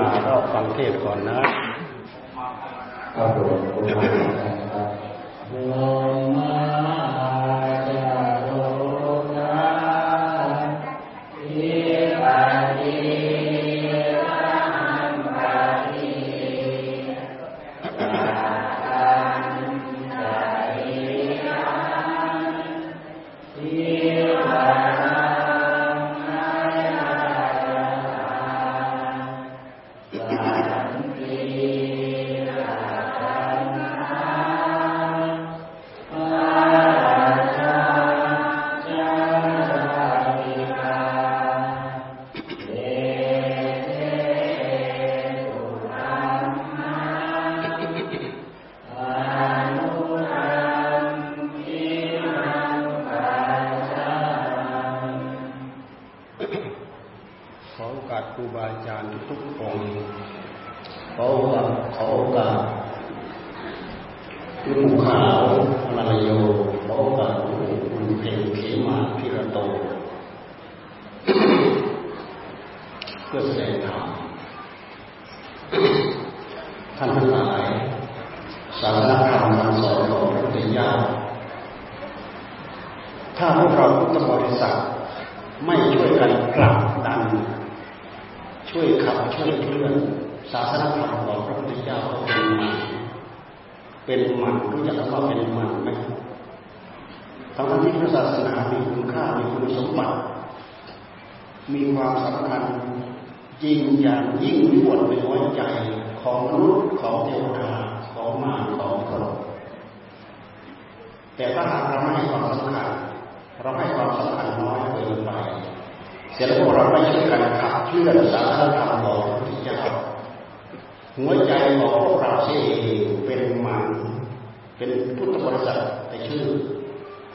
[0.00, 3.26] ลารอบฟังเทศก่อนนะครั
[4.20, 4.21] บ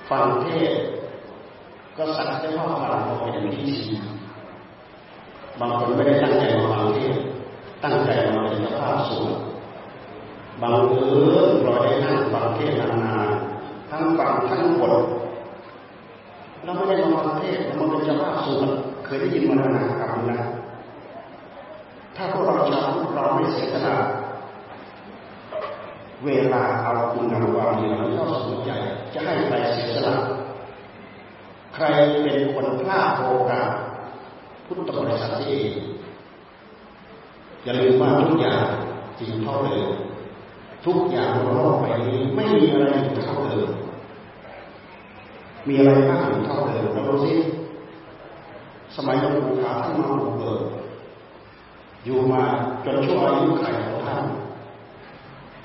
[0.09, 0.73] ฟังเทศ
[1.95, 3.51] ก็สักได้ว่าฟังบอกไม่ได้มี
[3.81, 3.93] สี
[5.59, 7.15] บางคนไม่ได้ตั้งใจมาฟังเทศ
[7.83, 9.27] ตั้งใจมาเป็นสภาพสูง
[10.61, 11.09] บางเอิ
[11.45, 14.93] อเราได้นั่งฟังเทศนานๆทั้งฟังทั้งกด
[16.63, 18.61] เราไม่ได้มาฟังเทศมันเป็นภาพสูง
[19.05, 20.39] เคยได้ยินมานานคำนะ
[22.15, 23.95] ถ้าพวกเราชาวเราไม่เสียสละ
[26.25, 28.71] เวลาเอาคุณงามความดีเราเข้าสู่ใจ
[29.13, 30.15] จะให้ใครเสียสละ
[31.73, 31.85] ใคร
[32.23, 33.69] เป็นคนพลาดโอกาส
[34.65, 35.71] พุทธบริษัทเอง
[37.63, 38.63] อย่าลืมว่าทุกอย่าง
[39.19, 39.89] จริงเท่าเดิม
[40.85, 43.69] ทุกอย่างบนโลกใบนี้ไม่มีอะไรอยู่เท่าเดิม
[45.67, 47.33] มีอะไรมากอยู่เท่าเดิมเราดูสิ
[48.95, 50.61] สมัยหลวงปู่าท่านมาบูกเบิก
[52.05, 52.43] อยู่มา
[52.85, 54.23] จนช่วงอายุไขของท่าน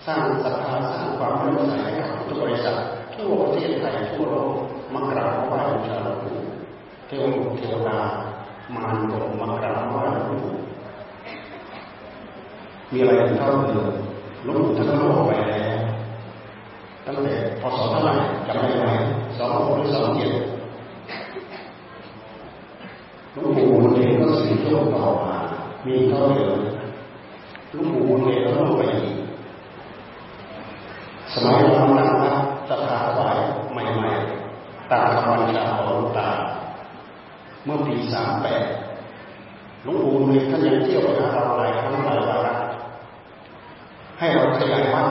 [0.07, 0.55] สร้างสรัท
[0.93, 2.77] สร้างความมั่นใจให้กับทุกบริษัท
[3.15, 4.53] ทั่วประเทศไทยทั่วโลก
[4.95, 6.37] มากราบไหว้บูชาหลวงปู่
[7.07, 7.99] เทวบุตรเทวดา
[8.75, 10.53] มารกบมากราบไหว้หลวงปู่
[12.93, 13.89] มีอะไรเท่าเดิม
[14.45, 15.79] หลุงปู่ท่านก็ออกไปแล้ว
[17.07, 18.15] ตั้งแต่พศเท่าไหร่
[18.47, 18.87] จำได้ไหม
[19.39, 20.33] สองหกหรือสองเจ็ด
[23.33, 25.37] หลุงปู่เองก็สืบทอดต่อมา
[25.87, 26.59] มีเท่าเดิม
[27.77, 28.83] ลุงปู่เองก็ไป
[31.35, 32.37] สมัยเราทำนวัด
[32.69, 33.37] สัปดาห์บ่าย
[33.73, 36.29] ใหม่ๆตามคำบัญยาของหลวงตา
[37.65, 38.65] เมื่อปีสามแปด
[39.83, 42.55] หลวงปู่เลยท่านยังเที่ยวไปหาเราหลายครั้งหลายวาระ
[44.19, 45.07] ให้เราขยายวัด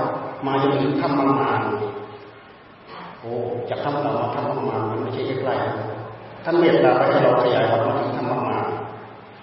[0.45, 1.61] มาจนถึงถ้ำบางนาน
[3.21, 3.31] โอ้
[3.69, 8.65] จากถ้ำเรามาถ้ำบางนานมันไม่ใช่ใกล้ๆท่านเมตตาไปให้เราขยายวัดมาถึงถ้ำบางนาน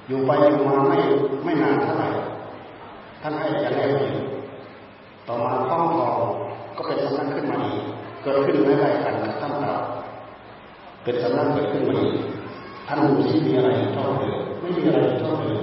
[0.09, 0.99] อยู่ไปอยู่มาไม่
[1.45, 2.09] ไม่นานเท่าไหร่
[3.23, 4.03] ท่านให้อาจาย์แรกอ
[5.27, 6.09] ต่อมาต้องทอ
[6.79, 7.85] ก็เป็นสำนักขึ้นมาอีก
[8.23, 9.75] เกิดขึ้นไม่ไกลกันท่านเรา
[11.03, 12.17] เป็นสำนักเกิดขึ้นมาอีก
[12.87, 15.63] ท่านดูสิมีอะไรที่ชอบเดิมไม่มีอะไรที่ชอบเดิม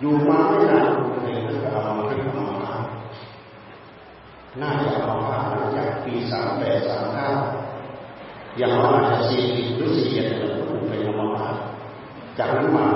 [0.00, 2.72] อยู่มาไม่นานคุณเองท่านก็เอาเรื่องมา
[4.58, 7.28] หน้าจะเอาภาพหลังจากปีสามแปดสามเก้า
[8.58, 10.26] อย่างมาอาจจะสี่ปีหรือสี่เอ็ด
[10.68, 11.28] คุณไป็นมา
[12.38, 12.86] จากนั้นมา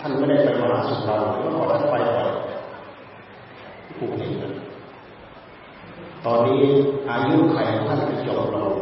[0.00, 2.28] ท่านไม่ได้ไปมาสุราหรือว่าท่านไปบ่อย
[3.96, 4.59] ผู้เห็น
[6.26, 6.62] ตอนนี้
[7.10, 8.74] อายุไขของท่านจะจบลง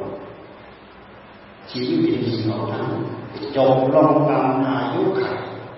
[1.71, 2.87] ชีวิตอินทรีย์ของท่าน
[3.57, 5.25] จบลงตามอายุไข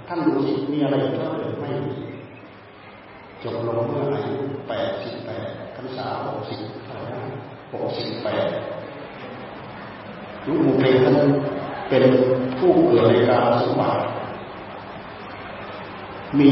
[0.08, 1.70] ท่านดูสิมีอะไรเพิ่มหรือไม่
[3.42, 4.34] จบลงเมื่ออายุ
[4.68, 7.00] แปดสิบแปดพรรษาหกสิบไหร่
[7.72, 8.46] หกสิบแปด
[10.46, 11.16] ยุคมูเพท่าน
[11.88, 12.04] เป็น
[12.58, 14.02] ผู้เกิดในการสมบัติ
[16.38, 16.50] มี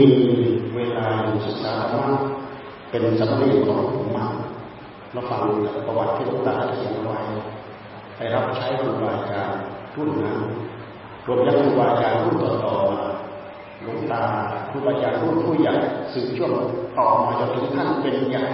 [0.77, 2.13] เวลาอยู่ศึกษามารม
[2.91, 3.85] เป็นสำเร็จของ
[5.15, 5.41] มาเราฟัง
[5.87, 7.19] ประวัติที่หลวงตาเขียนไว้
[8.17, 9.59] ไปรับใช้ครูบาอาจารย์
[9.97, 10.39] รุ่นนั้น
[11.27, 13.01] รวมทั้งครูบาอาจารย์รุ่นต่อๆมา
[13.83, 14.23] หลวงตา
[14.71, 15.75] ครูบาอาจารย์รุ่นผู้ใหญ่
[16.13, 16.51] สืบช่วง
[16.99, 18.45] ต่อมาจนถึงท่านเป็นใหญ่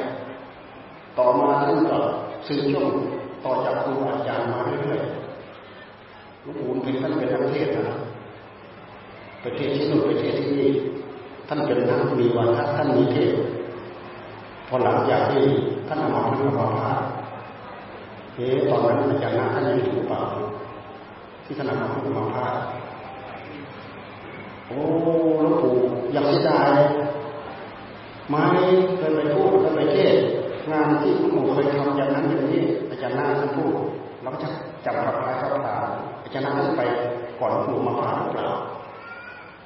[1.19, 1.99] ต่อมาท่านก็
[2.47, 2.87] สืบช่วง
[3.45, 7.97] ต่อจากครูบาอาจารย์มาเรื่อยๆหลวงปู่เป็นท่านเป็นนักเทศนะ
[9.45, 10.71] ประเทศที่นู่นประเทศที่นี่
[11.49, 13.35] ท่านเป็นนักมีวันท่านมีเทศ
[14.69, 15.45] พอหลังจากที่
[15.89, 16.91] ท่านมาพึ่งมาพา
[18.35, 20.23] เอ๊ตอนนั้นอาจารย์นักท่านยังอยู่หรือเปล่า
[21.45, 22.47] ที่ท่านมาพึ่งมาพา
[24.69, 24.81] โอ้
[25.43, 25.75] หลวงปู่
[26.13, 26.71] อยากเสียดาย
[28.31, 28.43] ไม่
[28.99, 30.15] เคยไปพูดเคยไปเทศ
[30.71, 33.73] งานที่หลวงปู่เคยทำอย่างนั้นอย่างนี้อาจารย์นาท่านพูด
[34.23, 34.49] เราก็จะ
[34.85, 35.75] จับกับพระเขาถา
[36.25, 36.83] อาจารย์นาท่านไป
[37.41, 38.47] ก่อนหลวงปู่มาพาหรือเปล่า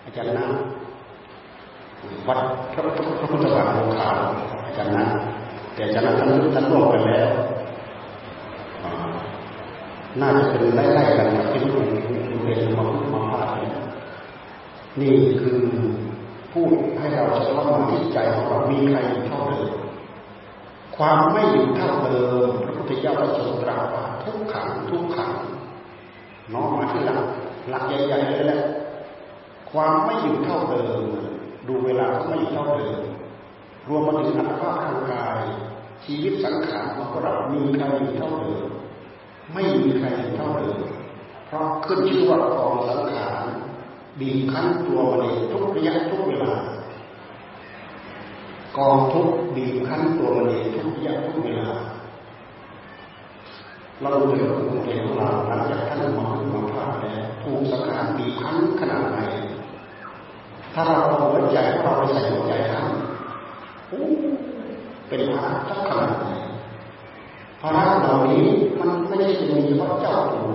[0.06, 0.46] อาจารย์นา
[2.28, 2.40] วัด
[2.72, 2.82] พระ
[3.30, 4.10] พุทธบาทโลคา
[4.66, 5.04] อาจารย์นะ
[5.78, 7.30] แต่อาจารย์นท่านท่านล่วงไปแล้ว
[10.20, 11.86] น่าจะเป็นไล่ๆกันที่ลูก
[12.44, 13.46] เรียนมาพูดมาพาด
[15.00, 15.58] นี่คือ
[16.52, 19.70] พูดให้เราจะเข้ามาที่ใจของเรามีใครอยู่เท่าเดิม
[20.96, 25.32] ความไม่อยู่เท่าเดิมพระพุทธเจ้าทรงตรัสว่าทุกขังทุกขัง
[26.52, 27.22] น้องมาที่หลัก
[27.70, 28.62] หลักใหญ่ๆเลยแหละ
[29.70, 31.02] ความไม่อยู่เท่าเดิม
[31.68, 33.00] ดูเวลาก็ไม่เท่าเดิม
[33.88, 35.38] รวมมาถึงอัตภาพร่างกาย
[36.04, 37.84] ชีวิตสังขารของเรามีใคร
[38.16, 38.66] เท่าเดิม
[39.52, 40.06] ไม่มีใคร
[40.36, 40.78] เท่าเดิม
[41.46, 43.42] เพราะขึ้นชื่อว่ากองสังขาร
[44.20, 46.52] บีบคั้นตัวมันเองทุกระยะทุกเวลา
[48.78, 51.68] กองทุกบีบคั้นตัวมันเองทุกระยะทุกเวลา
[54.00, 59.18] เราเรื่องของเองเราหลังจากท่านมาขึ้นมาพลาดแล้วถูกสังขารบีบคั้นขนาดไหน
[60.74, 62.86] ถ้าเราเอาหัวใจเราไปใส่หัวใจท่าน
[65.08, 66.26] เป็นภาระสักขนาดไหน
[67.60, 68.44] ภาระเหล่านี้
[68.78, 70.50] มันไม่ใช่จะมีเฉพาะเจ้าตัว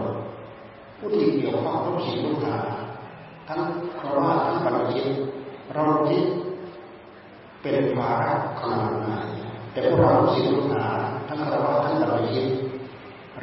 [0.98, 2.66] ผู้ที่เกี่ยวข้องทุกสิ่งทุกอย่าง
[3.48, 3.60] ทั้ง
[4.00, 5.08] คราวทั้งปัญญา
[5.74, 6.24] เราคิด
[7.62, 9.10] เป็นภาระขนาดไหน
[9.72, 12.46] แต่พวกเราสิ่งทุกอย่างทั้งคราวทั้งปัญญา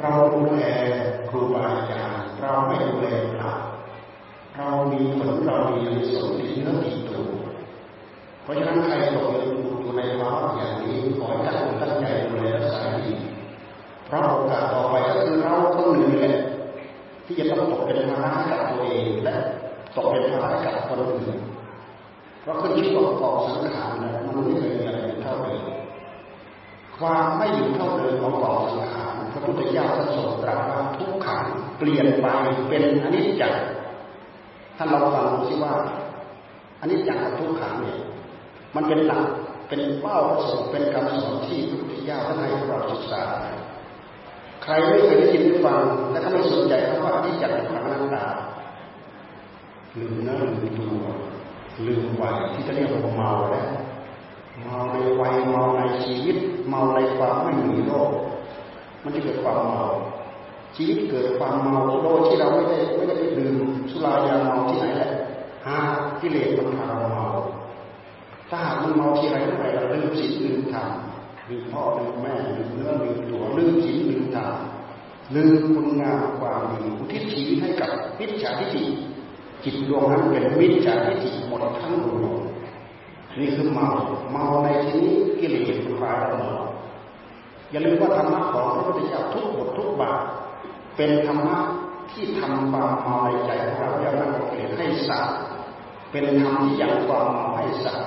[0.01, 0.63] เราดูแล
[1.29, 3.51] ครูบาอาจารย์เราไม่ดูแลพระ
[4.57, 5.81] เรามีผลเรามี
[6.13, 7.29] สมติเนื้อติดตัว
[8.43, 9.60] เพราะฉะนั้นใครตกอยู่
[9.97, 13.09] ในภาวะอย่างนี้ขอให้ตั้งตั้งใจดูแลรักษาดี
[14.05, 16.35] เพราะโอกาสต่อไปก็คือเราคนหนึ่งแหละ
[17.25, 19.35] ที่จะต้องตกเป็นภาระกับตัวเองและ
[19.95, 21.37] ตกเป็นภาระกับคนอื่น
[22.41, 25.61] เพราะขึ้นชื่อว่ากองสังขารนะมันไม่เคยมีอะไรเท่าเดิม
[26.97, 31.43] ความไม่อยู่เท่าเดิมของกองสังขารพระพุทธเจ้าท่านทรงตรัสว่าทุกขัง
[31.77, 32.27] เปลี่ยนไป
[32.69, 33.61] เป็นอนิจจ์
[34.77, 35.73] ท่านเราฟังดูสิว่า
[36.79, 37.97] อันนี้จากทุกขังเนี่ย
[38.75, 39.23] มันเป็นหลัก
[39.73, 43.23] เป็นเป้าประสงค์เป็นคำสอนที่พระพุทธเจ้าท่านให้เราศึกษา
[44.63, 48.25] ใครไม่เคยได้ยินได้ฟังและก็ไม่สนใจเพราะว่าที่จากทุกขังนั้นตา
[49.97, 51.05] ลืมนื้อลืมตัว
[51.85, 53.69] ลืมวัยที่จะเรียกว่าเมาแล้ว
[54.63, 56.37] เมาในวัยเมาในชีวิต
[56.69, 58.11] เมาในความไม่มีโรค
[59.03, 59.83] มันจะเกิดความเมา
[60.75, 63.55] ชีวิตเกิดความเมาโดยที่เราไม่ได้ไม่ได้ดื่ม
[63.91, 65.09] สุรายาเมาที่ไหนแหละ
[65.65, 65.77] หา
[66.21, 67.25] กิเลสมันพาเราเมา
[68.51, 70.89] ถ้าหากมันเมาที่ไรเมื่อไรเราลืมศีลลืมธรรม
[71.49, 74.53] ลืมพ่อลืมแม่ลืมเนื้อลืมตัวลืมศีลลืมธรรม
[75.35, 77.89] ลืมคุณงามความดีอุทิศชีวิตให้กับ
[78.19, 78.83] มิจฉาทิฏฐิ
[79.63, 82.35] จิตดวงนั้นเป็นมิจฉาทิฏฐิหมดทั้งดวง
[83.39, 83.87] นี่คือเมา
[84.31, 86.51] เมาในที่นี้กิเลสพาเราเมา
[87.71, 90.21] อย่าลืมว่าธรรมะของพระพุทธเจ้าทุกบททุกบาท
[90.95, 91.57] เป็นธรรมะ
[92.11, 95.27] ที่ทำความเมาในใจของเราอย่างนั้นกิเลสให้สัต
[96.11, 97.99] เป็นธรรมที่ยังความเมาให้สัต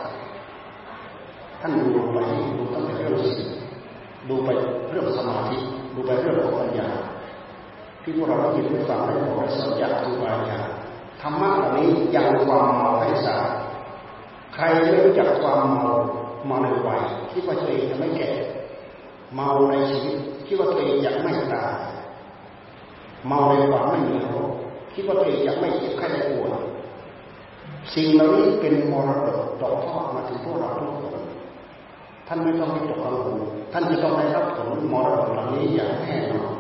[1.67, 2.19] ท่านดูลงไป
[2.59, 3.51] ดูตั้งแต่เรื่องศีล
[4.29, 4.49] ดูไป
[4.91, 5.57] เรื่องสมาธิ
[5.95, 6.89] ดูไปเรื่องของปัญญา
[8.03, 10.59] ที่พวกเราได้ยินได้ฟังได้บอกได้สอนจากครูบาอาจา
[11.21, 13.45] ธรรมะเหล่านี้ยังความเมาให้สัต
[14.55, 15.87] ใครไม่รู้จักความเมา
[16.47, 17.01] เมาในวัย
[17.33, 18.31] คิดว่าตัวเองจะไม่แก่
[19.35, 20.17] เมาในชีวิต
[20.47, 21.73] คิดว่าตัวเองจะไม่ตาย
[23.29, 24.51] เมาในความไม่มีโรค
[24.95, 26.65] คิดว่าตัวเองจะไม่เจ็บไข้ได้ป่วย
[27.95, 31.14] สิ่งเหล่านี้เป็นมรดกตกทอดมาถึงพวกเราทุกคน
[32.27, 33.39] ท่านไม่ต้องไปตกกังวล
[33.73, 36.53] ท่านจะต้องได้รับผลมรดกเหล่านี้อย่างแน่นอน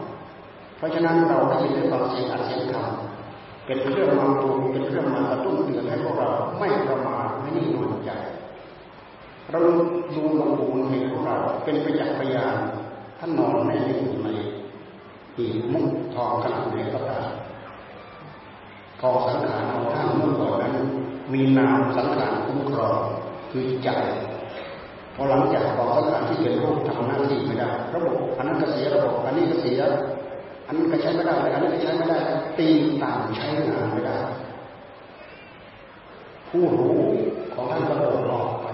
[0.76, 6.28] เพราะฉะนั้นเราได้ยินได้ฟังเสียงอัดเสียงคำเป็นเครื่องมาตูเป็นเครื่องมากระตุ้นเตือนให้พวกเรา
[6.58, 8.10] ไม่ประมาทไม่นิ่งนอนใจ
[9.50, 9.58] เรา
[10.14, 12.56] ดูหลวงปู่เห็นของเราเป็นประจักษ์พยาน
[13.18, 14.30] ท่านนอนแน่นิ่งอยู่ใน
[15.36, 17.26] หีบมุกทองขนาดไหนก็ตาม
[19.00, 20.74] กองสังขารของท่านเมื่อก่อนนั้น
[21.32, 22.98] มีนามสังขารคุ้มครอง
[23.50, 23.90] คือใจ
[25.14, 29.80] พอหลังจากกองสังขารที่เป็นรูปทำหน้าที่ไม่ได้ ระบบอันนั้นก็เสียระบบอันนี้ก็เสีย
[30.66, 32.18] อันนี้ก็ใช้ไม่ได้อันนี้ก็ใช้ไม่ได้
[32.58, 32.68] ตี
[33.02, 34.16] ต่างใช้งานไม่ได้
[36.48, 36.98] ผู้รู้
[37.54, 38.66] ของท่านก็โดดออกไป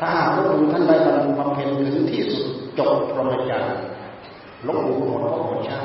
[0.02, 0.96] ้าหากว่าท่านได้
[1.38, 2.46] บำเพ็ญถึงที่สุด
[2.78, 3.74] จบพรหมจรรย์
[4.66, 5.78] ลบหลู่หมดพ่อหมดชา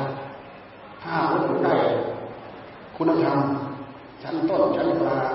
[1.04, 1.76] ถ้าลบหลู่ได้
[2.98, 3.38] คุณธรรม
[4.24, 5.34] ชั้นต้นชั้นกลาง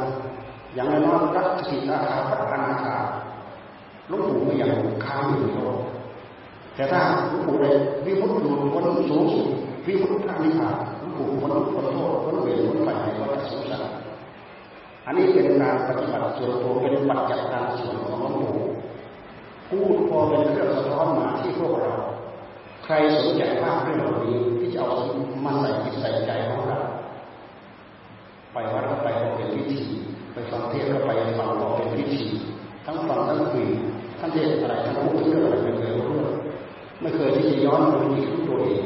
[0.75, 2.97] อย่างน้อยรักสิราคาพัฒนาคา
[4.11, 4.71] ลุงปู่ไม่อยาง
[5.05, 5.81] ค้างอยู่ในโลก
[6.75, 7.01] แต่ถ้า
[7.33, 7.71] ลุงปู่ได้
[8.05, 9.47] วิมุตติพ้นสูงสุด
[9.87, 13.85] วิมุตติพระนิพพานลุงปู่พ้นพ้นโทษพ้นเวรพ้นภัยในวัฏสงสาร
[15.07, 18.55] อันนี้เป็นการปฏิบัติส่วนตัวเป็นปัจจัยการส่วนของหลวงปู่
[19.69, 21.93] พูดพอเป็นเครื่องสะท้อนมาที่พวกเรา
[22.85, 24.97] ใครสนใจมากเรื่องเหล่านี้ที่จะเอา
[25.45, 26.79] มาใส่จิตใส่ใจของเรา
[28.53, 29.81] ไปวัดก็ไปเป็นพิธี
[30.33, 32.23] ไปฟังเทศก็ไปฟังก็เป็นพิธี
[32.85, 36.19] ทั้งฟังทั้งคุยานเทศอะไรท่านพูดเรื่องอะไรไม่เคยรู้
[37.01, 38.85] ไม่เคยที่จะย้อนดูจิตตัวเอง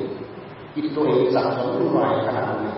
[0.75, 2.73] จิตตัวเองสับสนรุ่นวายขนาดนี้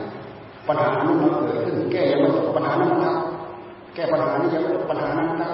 [0.69, 3.16] ปัญหานั้นมันเกิดขึ้น แก้ยังไม่จบปัญหานั้นครับ
[3.95, 5.52] แก้ปัญหานี้ยังปัญหานั้นครับ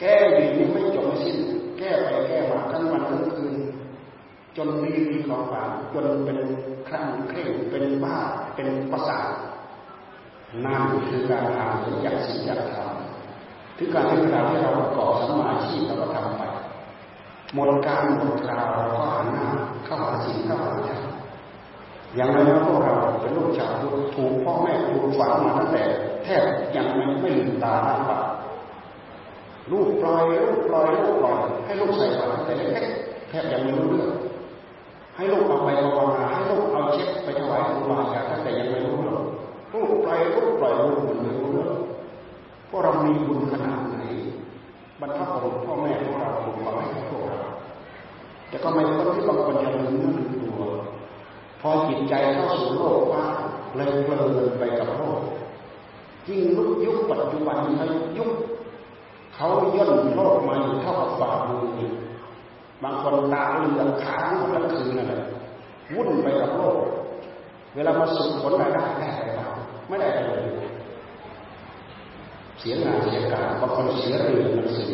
[0.00, 1.38] แก้อยู่นี้ไม่จบไม่สิ้น
[1.78, 3.54] แก้ไปแก้มาทั้งวันทั้งคืน
[4.56, 6.38] จนมีมีความฝันจนเป็น
[6.88, 8.16] ครั่งเคร่งเป็นบ้า
[8.54, 9.28] เป็นประสาท
[10.64, 12.93] นั่นคือการทำสัญญาสิญญาธรรม
[13.76, 16.42] ถึงการที่เราที่เราประกอบสมาชีพเราก็ทำไป
[17.54, 19.46] หมดการหมดคราวเราก็หันหน้า
[19.84, 21.02] เข้าหาสิ่งเข้าหาธรรม
[22.16, 25.82] อย่างไรนพวกเราเป็นลูกชาวพุทธถูกพ่อแม่ถูกฝังมาตั้งแต่
[26.24, 26.42] แทบ
[26.76, 28.24] ยังไม่ไม่ลืมตาหน้าปาก
[29.70, 32.86] ลูกปล่อยลูกปล่อยลูกปล่อยให้ลูกใส่บาตรแต่เล็ก
[33.28, 34.10] แทบยังไม่รู้เรื่อง
[35.16, 39.24] ให้ลูกเอาไปภาวนาให้ลูกเอาเช็คไปถวายครูบาอาจารย์ตั้งแต่ยังไม่รู้เรื่อง
[39.72, 41.72] ลูกปล่อยลูกปล่อยลูกมันไม่รู้เรื่อง
[42.74, 43.96] วกเรามีบุญขนาดไหน
[45.00, 47.40] บรรพบุรุษพ่อแม่พวกเราถูกฝังให้พวกเรา
[48.48, 50.62] แต่ก็ไม่พ้นที่บางคนจะลืมเนื้อลืมตัว
[51.60, 53.24] พอจิตใจเข้าสู่โลกว่า
[53.76, 55.20] เลยเพลินไปกับโลก
[56.28, 57.86] ยิ่งลุกยุคปัจจุบันเขา
[58.18, 58.30] ยุค
[59.34, 61.64] เขาย่นโลกมาอยู่เท่ากับฝ่ามือ
[62.82, 65.22] บางคนตาเหลือกค้างทั้งคืนนั่นแหละ
[65.94, 66.78] วุ่นไปกับโลก
[67.74, 69.52] เวลามาสุขผลรายได้ได้อะไรบ้าง
[69.88, 70.63] ไม่ได้อะไรเลย
[72.64, 74.92] สียงานเสียการบางคนเสียเรือนหนังสือ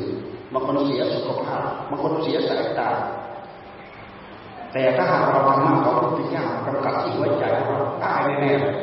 [0.52, 2.90] บางคนเสียสุขภาพบางคนเสียสายตา
[4.72, 8.76] แต่ถ้าหากเราทำมั่นของพระพุทธเจ้ากำกับที่หัวใจเราได้แน่เลย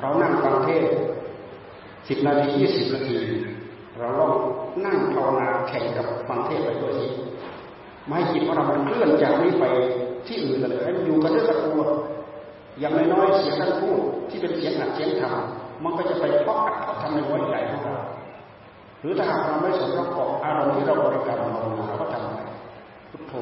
[0.00, 0.84] เรานั่งฟังเทศ
[2.08, 3.16] สิบนาทียี่สิบนาที
[3.98, 4.32] เราลอง
[4.84, 7.06] นั่งภาวนาแข่งกับฟังเทศไปด้วยสิ
[8.06, 9.64] ไม่ให้จิตของเรามันเคลื่อนจากนี้ไป
[10.26, 11.82] ที่อื่นเลยให้อยู่กับเรื่องกับตัว
[12.80, 15.34] อย่างน้อยๆเสียงท่านพูดที่เป็นเสียงหัดเสียงธรรม
[15.84, 17.96] มันก็จะไปเพาะอัดเพาะทำในหัวใจของเรา
[19.00, 22.40] หรือถ้าหากเราไม่สนประกอบอารมณ์ที่เราบริกรรมเราเราก็ทำไป
[23.10, 23.32] พุทโธ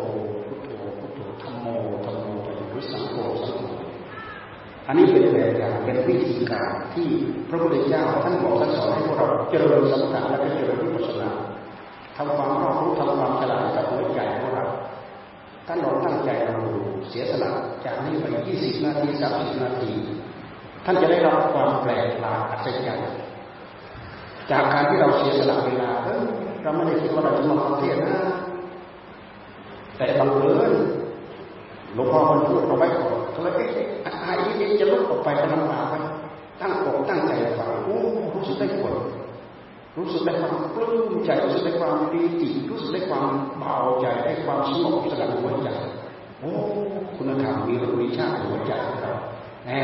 [0.48, 1.66] พุทโธพุทโธธรรมโม
[2.04, 3.16] ธรรมโมไปหรือสังโฆ
[3.48, 3.70] สังโฆ
[4.86, 7.08] อันนี้เป็นแบบอย่างเป็นวิธีการที่
[7.48, 11.30] พระพุทธเจ้าท่านบอกท่านสอนให้พวกเราเจริญสมถะและเจริญวิปัสสนา
[12.16, 14.66] ทำความรอบรู้ทำความฉลาดกับหัวใจของเรา
[15.66, 16.74] ท่านลองตั้งใจเราดู
[17.08, 17.50] เสียสละ
[17.84, 19.90] จากนี้ไปยี่สิบนาทีสามสิบนาที
[20.88, 23.04] ท่านจะได้รับความแปลกประหลาดอัศจรรย์
[24.50, 26.22] จากการที่เราเสียสละเวลาเออ
[26.62, 28.18] เราไม่ได้คิดว่าเราจะมาฟังเทศนะ
[29.96, 30.72] แต่บังเอิญ
[31.94, 33.86] หลวงพ่อมันพูดเอาไว้ก่อนก็เลยเอ๊ะ
[34.24, 35.94] อายนี้จะลุกออกไปจะลำบากไป
[36.60, 37.98] ตั้งอกตั้งใจฟังโอ้
[38.34, 38.94] รู้สึกได้ผล
[39.98, 43.26] รู้สึกได้ความปลื้มใจรู้สึกได้ความดีจิรู้สึกได้ความ
[43.58, 45.68] เบาใจได้ความสงบสงัดหัวใจ
[46.40, 46.52] โอ้
[47.16, 49.12] คุณธรรมมีคุณชาติหัวใจของเรา
[49.66, 49.82] แน่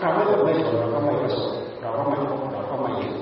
[0.00, 1.50] ถ้าเราไม่อดไม่ทนเราก็ไม่ประสบ
[1.80, 3.12] เราก็ไม่พบเราก็ไม่เห็น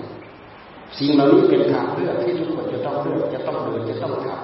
[0.98, 4.36] สิ่งเหล่านี้เป็นทางเลือกที่ทุกคนจะต้องเลือกจะต้องเดินจะต้องทำ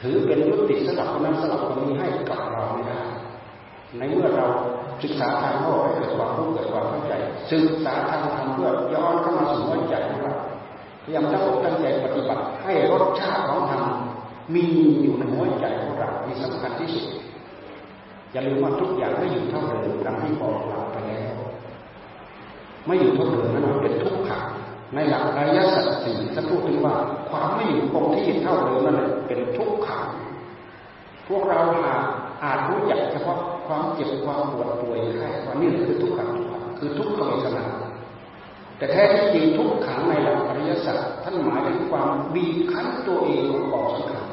[0.00, 3.00] ถือเป็นยุติสลับคนนั้นสลับคนนี้ให้กับเราไม่ได้
[3.98, 4.46] ในเมื่อเรา
[5.02, 7.12] ศึกษาทางโลกให้เกิดความรู้เกิดความเข้าใจ
[7.50, 10.34] ศึกษาทางธรรมเพื่อย้อนเข้ามาสู่หัวใจของเรา
[11.02, 13.82] พยายามตั้งอกตั้งใจปฏิบัติให้รสชาติของธรรม
[14.54, 14.64] มี
[15.02, 17.04] อยู่ในหัวใจของเราที่สำคัญที่สุด
[18.32, 21.36] อย่าลืมว่าทุกอย่างไม่อยู่เท่าเดิมดังที่บอกเราไปแล้ว
[22.86, 24.44] ไม่อยู่เท่าเดิมนั้นเป็นทุกขัง
[24.94, 26.94] ในหลักอริยสัจสี่จะพูดถึงว่า
[27.30, 30.06] ความไม่อยู่คงที่เท่าเดิมนั่นเป็นทุกขัง
[31.28, 32.02] พวกเราอาจ
[32.42, 37.64] อาจรู้จักเฉพาะความเจ็บความปวดป่วยไข้ว่านี่คือทุกขังทุกขังคือทุกขเวทนา
[38.78, 44.28] แต่แท้ที่จริงทุกขังในหลักอริยสัจท่านหมายถึงความบีบคั้นตัวเองของกองสังขาร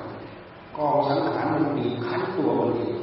[0.78, 2.96] กองสังขารมันบีบคั้นตัวมันเอง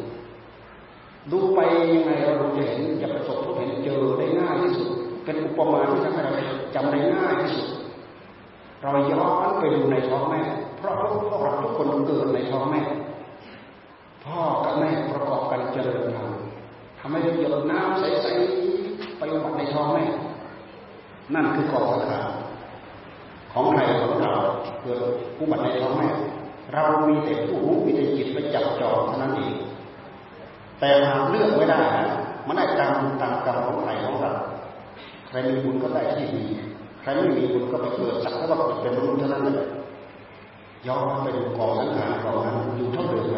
[1.31, 1.59] ดูไป
[1.95, 4.88] ยังไงเราจะเห็นจะประสบพบเห็นเจอได้ง่ายที่สุด
[5.25, 6.33] เป็นอุปมาที่ทำให้เรา
[6.75, 7.69] จำได้ง่ายที่สุด
[8.83, 10.41] เราย้อนไปดูในท้องแม่
[10.76, 10.95] เพราะ
[11.29, 12.83] พวกเราทุกคนเกิดในท้องแม่
[14.25, 16.31] พ่อกับแม่ประกอบกันเจริญธรรม
[16.99, 20.05] ทำให้หยดน้ำใสๆไปวัดในท้องแม่
[21.35, 22.26] นั่นคือกองสังขาร
[23.52, 24.35] ของใครของเรา
[24.83, 25.02] เกิด
[25.37, 26.09] ผู้บัติในท้องแม่
[26.75, 29.55] เรามีแต่ผู้รู้มีแต่จิตไปจับจองเท่านั้นเอง
[30.83, 31.83] แต่หาเลือกไม่ได้
[32.47, 34.33] มันได้ตามตามกรรมของใครของเรา
[35.29, 36.45] ใครมีบุญก็ได้ที่ดี
[37.03, 39.69] ใครไม่มีบุญก็ไปเกิดสักแต่ว่าเป็นมนุษย์เท่านั้นเลย
[40.87, 43.37] ย้อนไปดูกองสังขารกองนั้นอยู่เท่าเดิมไหม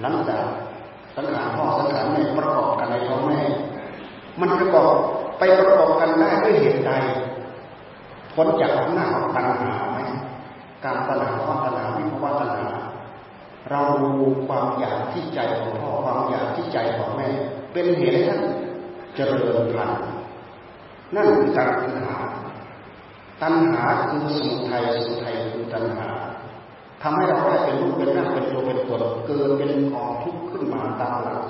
[0.00, 0.44] หลังจาก
[1.16, 3.40] สังขารพ่อสังขารแม่ประกอบกันในท้องแม่
[4.40, 4.94] มันประกอบ
[5.38, 6.92] ไปประกอบกันได้ด้วยเหตุใด
[8.34, 9.98] พ้นจากหน้าของตัณหาไหม
[10.84, 12.68] การตัณหาความตัณหาวิภาวะตัณหา
[13.70, 14.12] เราดู
[14.46, 17.28] ความอยากที่ใจของพ่อความอยากที่ใจของแม่
[17.72, 18.42] เป็นเหตุให้ท่าน
[19.16, 20.02] เจริญพันธุ์
[21.14, 21.68] นั่นคือตัณ
[22.06, 22.16] หา
[23.42, 26.08] ตัณหาคือสมุทัยสมุทัยคือตัณหา
[27.02, 31.42] ทำให้เราได้เป็นรูปเป็นร่างเป็นตัวเป็นตนเกิดเป็นกองทุกข์ขึ้นมาตามหลัก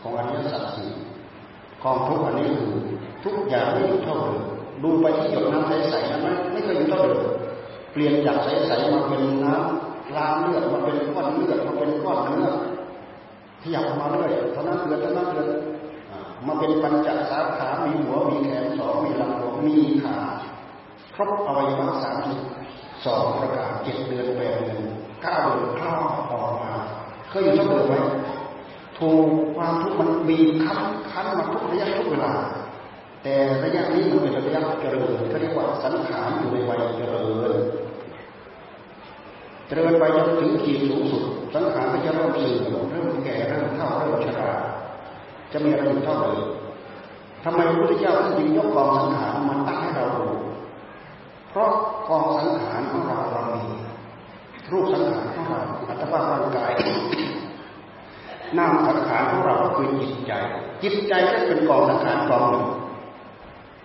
[0.00, 0.90] ของอริยสัจสี่
[1.84, 2.72] กองทุกข์อันนี้คือ
[3.24, 4.42] ทุกอย่างไม่อยู่เท่าเดิม
[4.82, 7.20] ดูไปที่หยดน้ำใสๆนั้นไม่เคยอยู่เท่าเดิม
[7.92, 12.50] เปลี่ยนจากใสๆมาเป็นน้ำ ล้างเลือดมาเป็นก้อนเลือดมาเป็นก้อนเนื้อ
[13.62, 15.48] ขยับมาเรื่อยเท่านั้นเดือนเท่านั้นเดือน
[16.46, 20.16] มาเป็นปัญจสาขามีหัวมีแขนสองมีลำตัวมีขา
[21.14, 22.40] ครบอวัยวะสามสิบ
[23.06, 24.82] สองประการเจ็ดเดือนแปดเดือน
[25.22, 26.72] เก้าเดือนคลอดออกมา
[27.28, 27.94] เคยอยู่เท่าเดิมไหม
[28.98, 32.32] ถูกความทุกข์มันบีบคั้นคั้นมาทุกระยะทุกเวลา
[33.22, 37.54] แต่ระยะนี้มันเป็นระยะเจริญเขาเรียกว่าสังขารอยู่ในวัยเจริญ
[39.70, 44.50] เจริญไปจนถึงขีดสูงสุด สังขารก็จะเริ่มเสื่อมเริ่มแก่เริ่มเฒ่าเริ่มชรา
[45.52, 46.38] จะมีอะไรอยู่เท่าเดิม
[47.44, 50.26] ทำไมพระพุทธเจ้าถึงยกกองสังขารมาตั้งให้เราดู
[51.50, 51.70] เพราะ
[52.08, 53.62] กองสังขารของเราเรามี
[54.70, 56.72] รูปสังขารของเราอัตภาพร่างกาย
[58.58, 60.32] นามสังขารของเราก็คือจิตใจ
[60.82, 62.66] จิตใจก็เป็นกองสังขารกองหนึ่ง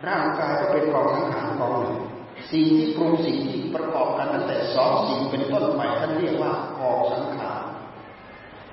[0.08, 1.96] ร่างกายก็เป็นกองสังขารกองหนึ่ง
[2.52, 7.62] สิ่งที่ปรุงสิ่งที่ประกอบกันตั้งแต่สองสิ่งเป็นต้นไปท่านเรียกว่ากองสังขาร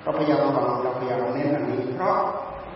[0.01, 2.17] เราพยายามฟังเราพยายามเน้นอันนี้ เพราะ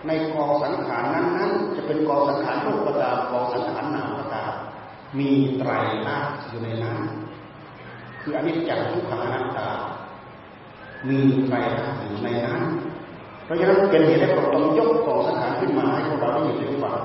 [0.08, 4.52] ในกองสังขารนั้นนั้นจะเป็นกองสังขารรูปก็ตามกองสังขารนามก็ตาม
[5.20, 5.72] มีไตร
[6.08, 7.00] ลักษณ์อยู่ในนั้น
[8.22, 9.70] คืออนิจจังทุกขังอนัตตา
[11.08, 12.62] มีไตรลักษณ์อยู่ในนั้น
[13.46, 16.98] เพราะฉะนั้นเป็นเหตุให้เราต้องยกกองสังขารขึ้นมาให้พวกเราได้ยินได้ฟัง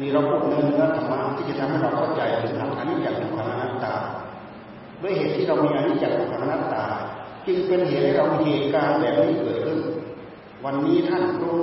[0.00, 3.94] นี่เราพูดเนื้อเนื้อธรรมะที่จะทำให้เราเข้าใจถึงหลักอนิจจังทุกขังอนัตตา
[5.02, 6.84] ด้วยเหตุที่เรามีอนิจจังทุกขังอนัตตา
[7.46, 9.78] จึงเป็นเหตุให้เรามีเหตุการณ์แบบนี้เกิดขึ้น
[10.64, 11.58] วันนี้ท่านรู้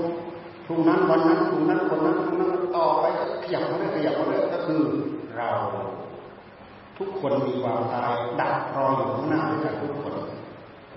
[0.65, 3.05] พรุ่งนั้นวันนั้นพรุ่งนั้นคนนั้นพรุ่งนั้นต่อไป
[3.43, 4.81] ขยับมาเรื่อยขยับมาเรื่อยก็คือ
[5.37, 5.51] เรา
[6.97, 10.13] ทุกคนมีความตายดักรออยู่ข้างหน้าด้วยกันทุกคน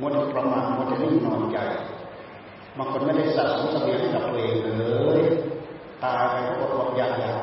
[0.01, 1.59] มัวแต่ประมาทมัวแต่นิ่งนอนใจ
[2.79, 4.85] บางคนไม่ได้สะสมเสบียงให้กับตัวเองเล
[5.18, 5.20] ย
[6.07, 7.38] ตายไปก็อดอดอยากอยาก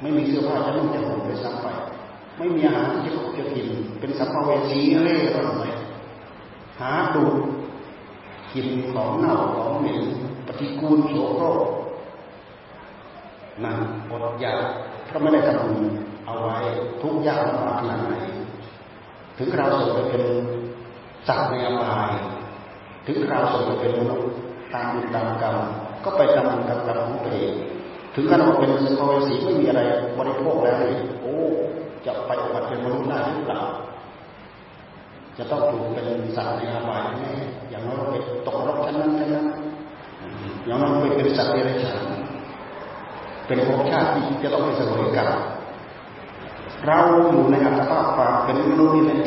[0.00, 1.66] ไม่มีเสื้อผ้าจะนุ่งจะห่มเลยซ้ำไป
[2.38, 3.68] ไม่มีอาหารที่จะจะกิน
[4.00, 5.64] เป็นสัมภเวสีเร่ร่อนไป
[6.80, 7.24] หาดู
[8.52, 10.00] กินของเน่าของเหม็น
[10.46, 11.60] ปฏิกูลโสโครก
[13.64, 13.76] นั่น
[14.10, 14.60] อดอยาก
[15.12, 15.84] ก็ไม่ได้ทำบุญ
[16.26, 16.56] เอาไว้
[17.00, 18.14] ทุกยากลำบากขนาดไหน
[19.38, 20.24] ถึงเราส่งไปเป็น
[21.26, 22.12] สัตว์ในอบาย
[23.06, 24.30] ถึงเราส่งไปเป็นมนุษย์
[24.74, 25.56] ตามบุญตามกรรม
[26.04, 27.54] ก็ไปตามบุญตามกรรมของตัวเอง
[28.18, 29.80] ถึงขนาดเป็นสังเวสีไม่มีอะไร
[30.18, 31.34] บริโภคแล้วเลยโอ้
[32.06, 33.60] จะไปอุบัติเป็นมนุษย์ได้หรือเปล่า
[35.38, 37.32] จะต้องถูกเป็นสัตว์ในอบายแน่
[37.70, 39.46] อย่างน้อยไปตกรกชั้นนั้นชั้นนั้น
[40.66, 41.98] อย่างน้อยไปเป็นสัตว์เดรัจฉาน
[43.46, 45.30] เป็นภพชาติที่จะต้องไปสวยกรรม
[46.86, 46.98] เรา
[47.30, 49.18] อยู่ในอัตภาพความเป็นมนุษย์นี่แหละ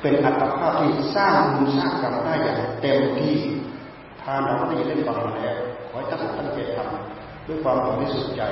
[0.00, 3.36] เป็นอัตภาพที่สร้างบุญสร้างกรรมได้อย่างเต็มที่
[4.22, 5.56] ทานเราก็ได้เล่นฟังมาแล้ว
[5.90, 8.42] ขอให้ตั้งตั้งใจทำ ด้วยความบริสุทธิ์ใจ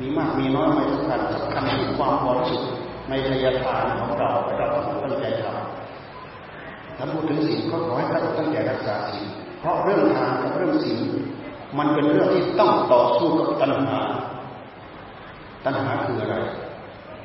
[0.00, 2.70] มีมากมีน้อยไม่สำคัญสำคัญที่ความบริสุทธิ์
[3.08, 9.24] ในทายทานของเราเราต้องตั้งใจทำถ้าพูดถึงสิ่งก็ขอให้ตั้งตั้งใจรักษาสิ่ง
[9.60, 10.98] เพราะเรื่องทานกับเรื่องสิ่ง
[11.78, 13.98] มันเป็นเรื่องที่ต้องต่อสู้กับตัณหา
[15.64, 16.36] ตัณหาคืออะไร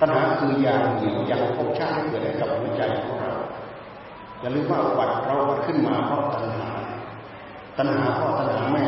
[0.02, 3.32] ตัณหาคือยาเหนียวยาภพชาติที่เกิดให้กับหัวใจของเรา
[4.40, 6.68] อย่าลืมว่าวัดเราวัดขึ้นมาเพราะตัณหา
[7.78, 8.84] ตัณหาพ่อตัณหาแม่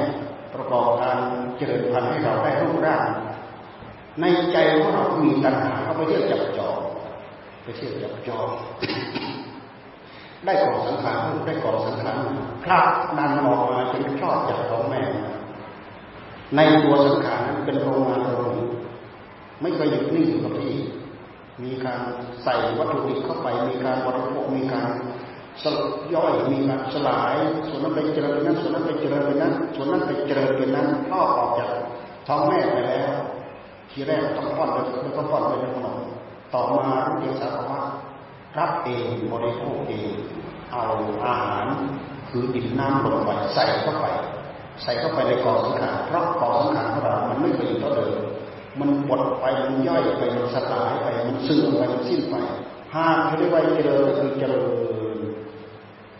[0.55, 1.17] ประกอบการ
[1.57, 3.05] เจริญพันธุ์ให้เราได้รูปร่าง
[4.21, 6.77] ในใจของเรามีตัณหาเขาไปเที่ยวจับจอง
[7.63, 8.47] ไปเที่ยวจับจอง
[10.45, 12.17] ได้ก่อสังขารได้ก่อสังขาร
[12.63, 12.81] พระ
[13.17, 15.01] นันออกมาจนชอบจากท้องแม่
[16.55, 18.55] ในตัวสังขารนั้นเป็นโรงงานโรง
[19.61, 20.75] ไม่เคยหยุดนิ่งอยู่กับที่
[21.63, 21.99] มีการ
[22.43, 24.89] ใส่วัตถุดิบเข้าไป มีการบริโภค มีการ
[25.63, 25.77] สล
[26.13, 27.35] ย่อยมีการสลาย
[27.67, 31.69] ส่วนนั้นไปเจริญเป็นนั้นส่วนนั้นไปเจริญเป็นนั้นส่วนนั้นไปเจริญเป็นนั้นลอกออกจาก
[32.27, 33.13] ท้องแม่ไปแล้ว
[33.91, 35.97] ทีแรกต้องป้อนไปแล้วก็ป้อนไปในขนม
[36.53, 36.87] ต่อมา
[37.19, 37.81] เรียนสารว่า
[38.57, 40.09] รับเองบริโภคเอง
[40.71, 40.83] เอา
[41.25, 41.65] อาหาร
[42.29, 44.05] คือดินน้ำลมไฟใส่เข้าไป
[44.83, 48.13] ใส่เข้าไปในกองสังขารเพราะกองสังขารของเรามันไม่เคยอยู่เท่าเดิม
[48.79, 52.35] มันบดไปมันย่อยไปมันสลายไปมันซึมไปมันสิ้นไป
[52.95, 54.96] หากอยู่ในวัยเจริญคือเจริญ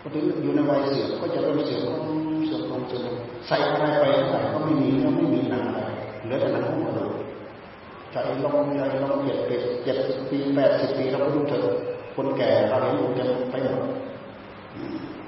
[0.02, 1.84] พอถึงอยู่ในวัยเสื่อมก็จะเริ่มเสื่อม
[2.46, 3.04] เสื่อมลงเสื่อม
[3.48, 5.82] ใส่อะไรไปเท่าไหร่ก็ไม่มีก็ไม่มีหนังอะไร
[6.26, 7.14] เหลือแต่หนังของกระดูก
[8.12, 11.76] ใจลงใจลงเจ็ดปีเจ็ดสิบปีแปดสิบปีเราก็ดูเถอะ
[12.16, 13.86] คนแก่เราเห็นอยู่จะไปหมด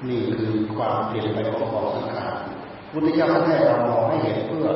[0.08, 2.34] นี่คือความเปลี่ยนไปของของสังขาร
[2.92, 4.68] พุทธเจ้าท่านให้เรามองให้เห็นเพื่อ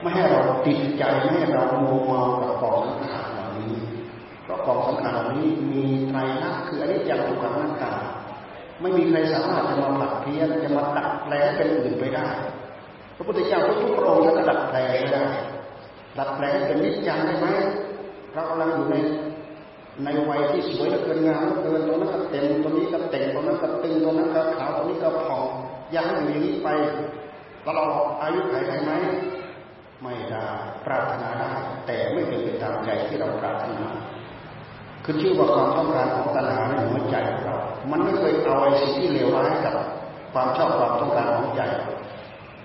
[0.00, 3.74] ไม่ให้เราติดใจไม่ให้เราโมเมากับกองสังขารเหล่านี้
[4.44, 7.92] เพราะกองสังขารเหล่านี้มีไตรลักษณ์คืออนิจจังทุกขังนัตตา
[8.80, 12.26] ไม่มีใครสามารถจะมาผลักเพี้ยนจะมาดัดแปลงเป็นอื่นไปได้
[13.16, 15.24] พระพุทธเจ้าทุกพระองค์ก็ดัดแปลงไม่ได้
[16.18, 17.46] ดัดแปลงเป็นนิจจังได้ไหม
[18.32, 18.96] เรากำลังอยู่ใน
[20.04, 25.44] ในวัยที่สวยเกินงามเกินตรงนั้นก็เต็มตรงนี้ก็เต็มตรงนั้นก็ตึงตรงนั้นก็ขาวตรงนี้ก็ผ่อง
[25.94, 26.68] ยากให้อยู่อย่างนี้ไป
[27.66, 27.90] ตลอด
[28.22, 28.92] อายุไขได้ไหม
[30.02, 30.44] ไม่ได้
[30.86, 31.50] ปรารถนาได้
[31.86, 33.86] แต่ไม่เป็นไปตามใจที่เราปรารถนา
[35.04, 37.56] คือชื่อว่าความต้องการของตัณหาในหัวใจของเรา
[37.90, 39.74] มันไม่เคยเอาไอ้สิ่งที่เลวร้ายกับ
[40.32, 41.62] ความชอบความต้องการของใจ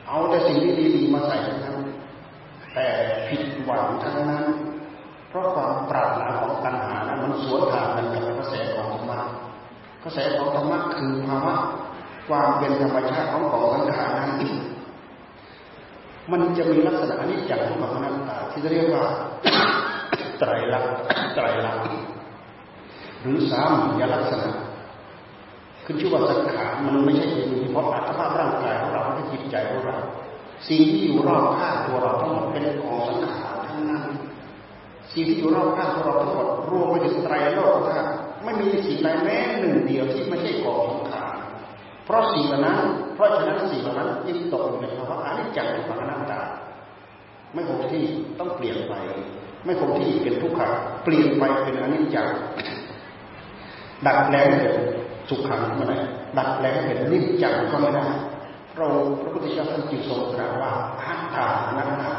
[0.08, 1.78] เอาแต่สิ่งที่ดีๆมาใส่ทั้งนั้น
[2.74, 2.88] แต่
[3.28, 4.46] ผิดหวังทั้งนั้น
[5.30, 9.20] เพราะความปรารถนาของตัณหานั้นมันสวนทางกันกับกระแสของธรรมะ
[10.04, 11.56] กระแสของธรรมะคือภาวะ
[12.28, 14.32] ความเป็นธรรมชาติของของสังขารนั้น
[16.32, 19.04] มันจะมีลักษณะอนิจจังของมันตาที่เรียกว่า
[20.40, 20.94] ไตรลักษณ์
[21.36, 21.84] ไตรลักษณ์
[23.22, 24.52] หรือสามยลักษณะ
[25.86, 29.98] คือชื่อว่าสังขารมันไม่ใช่เป็นเฉพาะอัตภาพร่างกายของเราไม่ใช่จิตใจของเรา
[30.68, 34.04] สิ่งที่อยู่รอบข้างตัวเราทั้งหมดเป็นของสังขารทั้งนั้น
[35.14, 38.08] สิ่งที่อยู่รอบข้างตัวเราทั้งหมดรวมไปถึงไตรโลกธาตุ
[38.44, 41.36] ไม่มีสิ่งใดแม้หนึ่งเดียวที่ไม่ใช่ของสังขาร
[42.06, 42.80] เพราะสิ่งนั้น
[43.14, 46.42] เพราะฉะนั้นสิ่งนั้นจึงตกในภาวะอนิจจังทุกขังอนัตตา
[47.54, 48.04] ไม่คงที่
[48.40, 48.94] ต้องเปลี่ยนไป
[49.66, 50.72] ไม่คงที่เป็นทุกขัง
[51.04, 52.28] เปลี่ยนไปเป็นอนิจจัง
[54.06, 54.74] ดัดแปลงเป็น
[55.30, 55.98] สุขขังไม่ได้
[56.38, 58.06] ดัดแปลงเป็นนิจจังก็ไม่ได้
[58.76, 58.88] เรา
[59.22, 61.46] พระพุทธเจ้าท่านจึงทรงตรัสว่าอัตตา
[61.78, 62.12] นัตตา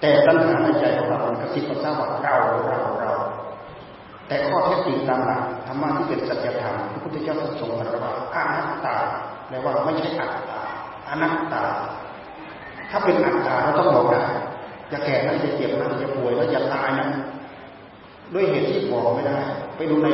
[0.00, 2.36] แต่ตัณหาในใจของเรากระสิบกระซาบว่าเรา
[2.66, 3.12] เราเรา
[4.28, 8.96] แต่ข้อเท็จจริงตามหลักธรรมะที่เป็นสัจธรรมพระพุทธเจ้าทรงตรัสว่าอนัตตา
[9.48, 10.60] แปลว่าไม่ใช่อัตตา
[11.08, 11.62] อนัตตา
[12.90, 14.22] ถ้าเป็นอัตตาเราต้องบอกได้
[14.92, 17.08] จะแก่นะจะเจ็บนะจะป่วยแล้วจะตายนะ
[18.34, 19.38] ด้วยเหตุที่บอกไม่ได้
[19.76, 20.08] ไปดูใน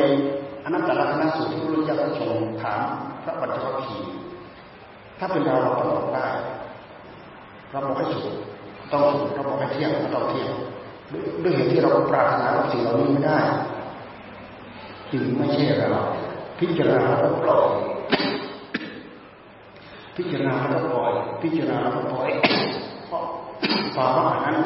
[0.64, 2.85] อนัตตลักษณะสูตรที่พระพุทธเจ้าทรงถาม
[3.22, 3.98] พระปัจจุบันขี
[5.18, 6.27] ถ้าเป็นเราเราตอบได้
[7.70, 8.37] เราบอกให้สุด
[8.92, 10.53] ต้องสุดเราบอกให้เที่ยงเราต้องเที่ยง
[11.42, 13.38] ด้วยเหตุที่เราปรารถนาสิ่งเหล่านี้ไม่ได้
[15.12, 16.03] จึงไม่ใช่เรา
[16.59, 17.66] พิจารณาแล้วปล่อย
[20.16, 22.29] พิจารณาแล้วปล่อยพิจารณาแล้วปล่อย
[23.09, 23.25] เพราะ
[23.94, 24.57] ภาวะนั้น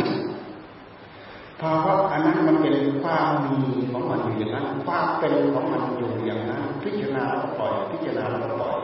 [1.60, 3.60] ภาวะอันนั้นมันเป็นความมี
[3.92, 8.78] ของมันอยู่อย่างนั้นความเป็นของมันอยู่อย่างนั้น พิจารณาแล้วปล่อย พิจารณาแล้วปล่อย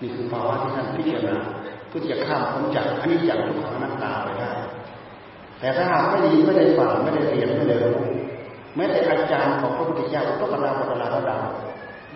[0.00, 1.36] นี่คือภาวะที่ท่านพิจารณา
[1.88, 4.50] เพื่อจะข้ามพ้นจากอันนี้จากทุกขังนัตตาไปได้
[5.60, 7.96] แต่ถ้าหากไม่ดีไม่ได้ฝังไม่ได้เรียนไม่ได้รู้
[8.76, 11.40] แม้แต่อาจารย์ของพระพุทธเจ้าต้องกราบกราระดับ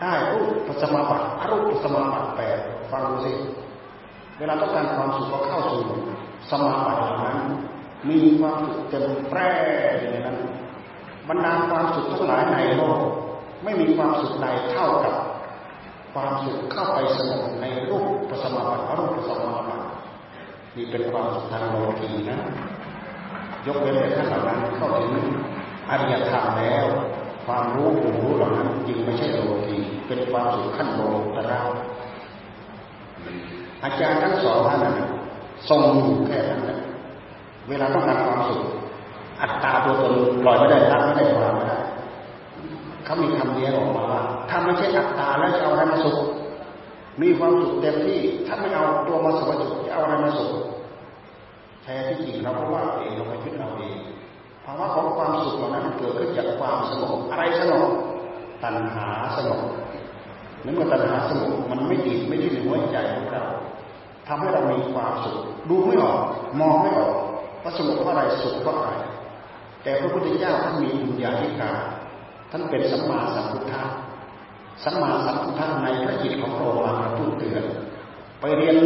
[0.00, 2.58] ได้รูปปัสมาบัติอรูปปัสมาบัติแปด
[2.90, 3.32] ฟังดูสิ
[4.38, 5.82] เวลาต้องการความสุขก็เข้าสู่
[6.50, 7.38] สมาบัติเหล่านั้น
[8.08, 9.48] มีความสุขเต็มแปร่
[9.98, 10.36] อยู่ในนั้น
[11.28, 13.00] บรรดาความสุขทั้งหลายในโลก
[13.64, 15.14] ไม่มีความสุขใดเท่ากับ
[16.14, 19.84] ความสุขเข้าไปสงบในรูปปัสมาบัติรูปปัสมาบัติ
[20.76, 22.38] นี่เป็นความสุขทางโลกีนะ
[23.66, 25.12] ยกเว้นแต่ท่านเหล่านั้นเข้าถึง
[25.90, 26.86] อริยธรรมแล้ว
[27.46, 31.60] ความรู้ผู้รู้เหล่านั้นจึงไม่ใช่โลกีเป็นความสุขขั้นโลกตระ
[33.84, 34.96] อาจารย์ทั้งสองท่านนั้น
[35.68, 36.60] ทรงอยู่แค่นั้น
[37.68, 38.62] เวลาต้องการความสุข
[39.42, 41.79] อัตตาตัวตนปล่อยไม่ได้ละไม่ได้วางไม่ได้
[43.05, 46.16] เขามีคำเนี้ยออกมาว่าถ้าไม่ใช่อัตตาแล้วจะเอาอะไรมาสุข
[47.22, 49.46] มีความสุขเต็มที่ถ้าไม่เอาตัวมาสุข
[49.87, 50.52] จะเอาอะไรมาสุข
[51.83, 53.96] แท้ที่จริงเราก็ว่าเองเราไปคิดเราเอง
[54.64, 57.90] ภาวะของความสุขเหล่านั้นเกิดขึ้นจากความสงบอะไรสงบ
[58.62, 59.62] ตัณหาสงบ
[60.64, 63.44] นั่นคือตัณหาสงบมันไม่ดีไม่ได้ในหัวใจของเรา
[64.26, 65.37] ทำให้เรามีความสุข
[65.68, 66.20] ดูไม่ออก
[66.61, 67.12] มองไม่ออก
[67.66, 68.90] ว่าสงบเพราะอะไรสุขเพราะอะไร
[69.83, 71.79] แต่พระพุทธเจ้าท่านมีบุญญาธิการ
[72.50, 73.83] ท่านเป็นสัมมาสัมพุทธะ
[74.85, 77.64] สัมมาสัมพุทธะในพระจิตของพระองค์มากระตุ้นเตือน
[78.40, 78.76] ไปเรียน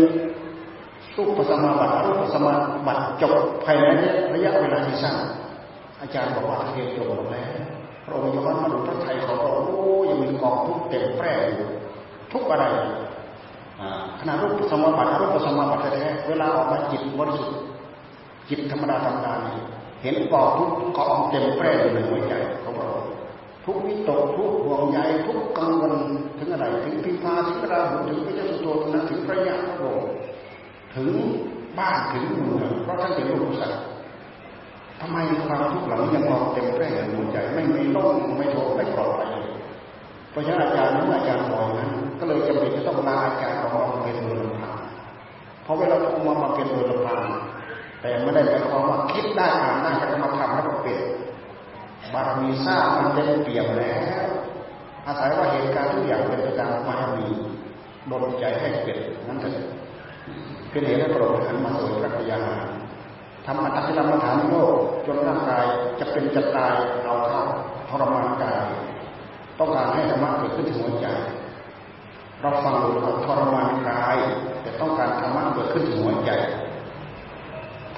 [1.17, 2.55] รูปสมาบัติรูปสมา
[2.87, 3.85] บัติจบภายใน
[4.35, 5.17] ระยะเวลาที่สั้น
[6.01, 7.53] อาจารย์บอกว่าเรียนจบหมดแล้ว
[8.05, 11.69] พระองค์ย้อนมาดูพระไทยของพระองค์โอ้ยังมีกองทุกเต็มแปร่อยู่
[12.33, 12.65] ทุกอะไร
[14.21, 17.70] ขณะรูปสมาบัติรูปสมาบัติแท้เวลาออกมาจิตบริสุทธิ์
[18.51, 19.59] จิตธรรมดาธรรมดานี้
[20.03, 22.35] เห็นกองทุกกองเต็มแปร่อยู่ในหัวใจ
[22.65, 22.91] ของเรา
[23.65, 25.95] ทุกวิตกทุกห่วงใยทุกกังวล
[26.39, 29.85] ถึงอะไรถึงพิพาถึงราหุถึงพระเจ้าสุโธนะถึงพระยาพระโง
[30.95, 31.09] ถึง
[31.79, 33.83] บ้านถึงเมืองเพราะท่านเป็นลูกสัตว์
[35.01, 39.31] ทำไมความทุกข์เหล่านี้ยังมองเต็มแพร่ในหัวใจ ไม่มีโล่งไม่โถไม่ปลอดภัย
[40.31, 44.75] เพราะฉะนั้นอาจารย์นั้นอาจารย์บอกนั้น ก็เลยจำเป็นจะต้องลาอาจารย์ขออกมาเป็นโดยลำพัง
[45.63, 47.21] เพราะเวลาเอามามาเป็นโดยลำพัง
[48.01, 50.99] แต่ไม่ได้หมายความว่าคิดได้อ่านได้จะมาทำให้เราเป็น
[52.13, 54.27] บารมีสร้างมันเต็มเปี่ยมแล้ว
[55.07, 57.29] อาศัยว่าเหตุการณ์ทุกอย่างเป็นไปตามบารมี
[58.11, 59.57] ดลใจให้เป็นนั่นเอง
[60.71, 62.41] เป็นเหตุให้พระองค์หันมาสวยพระกยา
[63.47, 64.75] ทำอัตติลมฐานโลก
[65.07, 65.65] จนร่างกาย
[66.01, 67.43] จะเป็นจะตายเอาเข้า
[67.89, 68.63] ทรมานกาย
[69.59, 71.07] ต้องการให้ธรรมะเกิดขึ้นที่หัวใจ
[72.41, 74.17] เราฟังดูว่าทรมานกาย
[74.63, 76.31] แต่ต้องการธรรมะเกิดขึ้นที่หัวใจ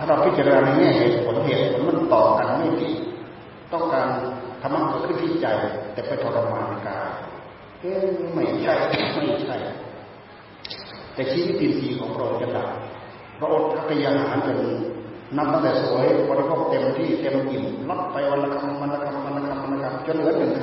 [0.03, 2.91] ถ้าเราพิจารณาในแง่เหตุผลเหตุผลมันต่อกันไม่ดี
[3.73, 4.07] ต้องการ
[4.63, 5.47] ธรรมะเกิดขึ้นที่ใจ
[5.93, 7.11] แต่ไปทรมานกาย
[7.81, 8.75] เอ๊ะไม่ใช่
[9.15, 9.57] ไม่ใช่
[11.15, 12.69] แต่ชีวิตทีของเราจะดับ
[13.39, 14.59] พระอดพระยาหารจน
[15.37, 20.63] นับตั้งแต่สวยบริโภคเต็มที่เต็มอิ่มลดไปวันละคำวันละคำวันละคำวันละคำจนเหลือหนึ่งค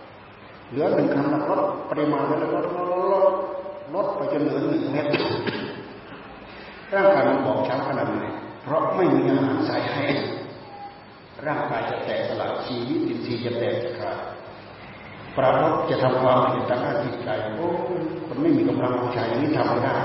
[0.00, 3.26] ำเหลือหนึ่งคำลดปริมาณลดลดลดลด
[3.94, 5.06] ลดไปจนเหลือหนึ่งเม็ด
[6.94, 8.24] ร่างกายมันบอกช้ำขนาดไหน
[8.62, 10.06] เพราะไม่มีอาหารใส่ให้
[11.46, 14.18] ร่างกายจะแตกสลายชีวิตจิตใจจะแตกจะขาด
[15.36, 17.68] ปรารถจะทำความผิดทางด้านจิตใจโอ้
[18.26, 19.96] คนไม่มีกำลังใจนี้ทำไม่ได้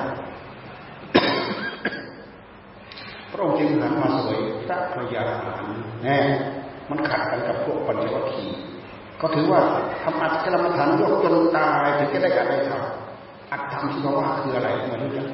[3.31, 5.63] พระองค์จึงหันมาสวยพระพยาหาร
[6.03, 6.17] แน่
[6.89, 8.45] มันขัดกันกับพวกปัญจวัคคี
[9.21, 9.61] ก็ถือว่า
[10.03, 15.27] ทำอัตกรรมฐานยกจนตายถึงจะได้การได้ทำอัตธรรมที่เราว่าคืออะไรมารู้จัก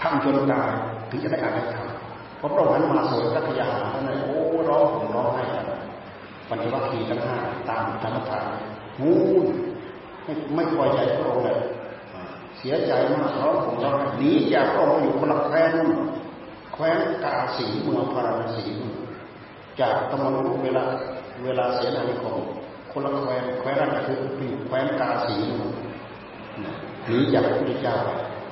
[0.00, 0.70] ทำจนตาย
[1.10, 4.36] ถึงจะได้การได้ทำพอพระองค์หันมาสวยพระพยาหารนั่นโอ้
[4.68, 5.44] ร้องผมร้องให้
[6.48, 7.36] ปัญจวัคคีย์ทั้งห้า
[7.68, 8.44] ตามธรรมฐาน
[9.02, 9.14] งู
[10.24, 11.58] ไม่ไม่พอใจพระองค์เลย
[12.58, 15.74] เสียใจมากเขาผมเราหนีจากพระองค์อยู่คนละแคว้น
[16.74, 18.64] แคว้นกาสีเมืองพาราณสี
[19.80, 20.84] จากตะมนุเวลา
[21.44, 22.36] เวลาเสียนานิคม
[22.92, 24.18] คนละแคว้นแคว้นนั่นคือ
[24.66, 25.36] แคว้นกาสี
[27.06, 27.96] หนีจากพระพุทธเจ้า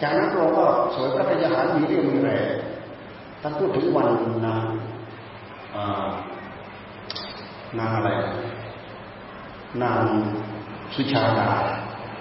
[0.02, 2.46] จากนั้นพระองค์ก็สวยพระพยาหารมีเรื่องมีแรง
[3.42, 4.08] ท่านพูดถึงวัน
[4.46, 4.64] นาน
[7.78, 8.10] นางอะไร
[9.82, 10.02] นาง
[10.94, 11.48] สุชาดา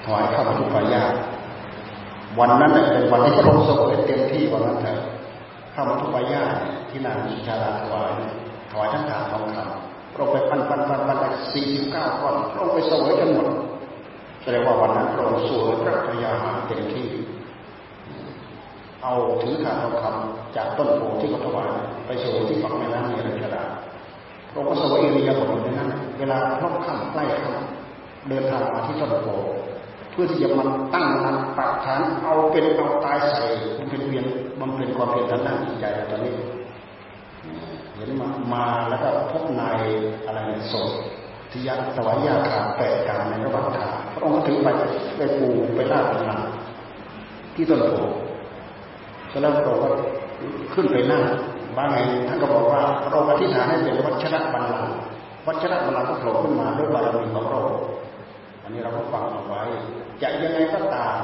[0.03, 1.03] ถวายข้าวทุกปายา
[2.39, 4.97] วันนั้นเป็นวันที่พระองค์ทรงเต็มที่วันนั้นเถอะ
[5.73, 6.43] ข้าวทุกปายา
[6.89, 8.11] ที่นางสุชาดาถวาย
[8.71, 11.17] ถวายทั้งทางทองคำพระองค์ไปปันปันปันปัน
[11.53, 13.47] สี่สิบเก้าก้อนพระองค์ไปสวยจนหมด
[14.43, 17.07] แสดงว่าวันนั้นพระองค์สวยพระพยาหารเต็มที่
[19.03, 21.69] เอาถือถาดทองคำจากต้นโพที่เขาถวาย
[22.05, 23.63] ไปสวยที่ฝั่งแม่น้ำเนรัญชดา
[24.51, 25.89] เราก็สวยอิริยาบถในนั้น
[26.19, 27.61] เวลาพลบข้ามใกล้ข้าม
[28.29, 29.27] เดินทางมาที่ต้นโพ
[30.11, 33.43] เพื่อที่จะมันตั้งมันปักฐานเอาเป็นเอาตายใส่
[33.77, 34.25] มันเป็นเพียน
[34.59, 36.33] มันเป็นความเพียรทางด้านจิตใจตอนนี้
[37.95, 39.77] เห็นมามาแล้วก็พบนาย
[40.25, 40.39] อะไร
[40.71, 40.87] สด
[41.51, 44.67] ที่ยักษ์ถวายยาขาแปดการในระหว่างทางพระองค์ก็ถือไป
[45.17, 46.41] ไปปูไปลาดหลัง
[47.55, 47.93] ที่ต้นโพ
[49.33, 49.89] เสร็แล้วพระองค์ก็
[50.73, 51.23] ขึ้นไปนั่ง
[51.77, 54.95] บางแห่งท่านก็บอกว่าพระองค์อธิษฐานให้เป็นวัชระบัลลังก์
[55.47, 57.83] วัชระบัลลังก์ก็โผล่ขึ้นมาด้วยบารมีของพระองค์
[58.63, 59.61] อันนี้เราก็ฟังเอาไว้
[60.21, 61.17] จะยังไงก็ตาม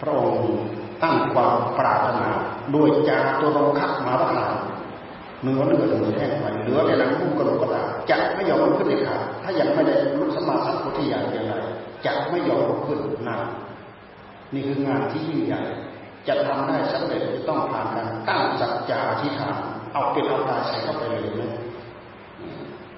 [0.00, 0.42] พระองค์
[1.02, 2.28] ตั้งความปรารถนา
[2.74, 4.54] ด้วยจากตัวตรงขับมาพระนาม
[5.42, 11.54] เนื้อเนื้อเนื้อแห้งไปเหลือแต่หนังพุ่งกระโหลกกระดาจะไม่ยอมลุกขึ้นเลยค่ะถ้ายังไม่ได้ลุกสมาสัมพุทธิญาณอย่างไร
[12.06, 13.36] จะไม่ยอมลุกขึ้นนา
[14.54, 15.62] นี่คืองานที่ยิ่งใหญ่
[16.28, 19.54] จะทำได้สำเร็จต้องผ่านการตั้งสัจจะอธิษฐาน
[19.92, 21.52] เอาเป็นเอาตายใส่เข้าไปเลยนะ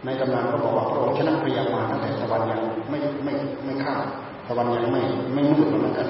[0.04, 2.60] ในตำนานก็บอกว่าพระองค์ชนะพยามาตั้งแต่ตะวันยัง
[2.90, 3.32] ไม่ไม่
[3.64, 4.02] ไม่ข้าม
[4.48, 6.08] ตะวันยังไม่ไม่มืดเหมือนกัน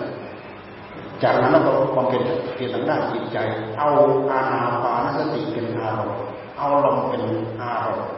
[1.23, 2.23] จากนั้นเราความเป็น
[2.55, 3.39] เพียรทางด้านจิตใจ
[3.79, 3.89] เอา
[4.31, 6.19] อาณาปานสติเป็นอารมณ์
[6.59, 7.25] เอาลมเป็น
[7.63, 8.09] อารมณ์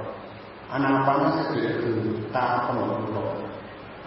[0.73, 1.99] อนาปานสติคือ
[2.37, 3.29] ตามกำหนดลม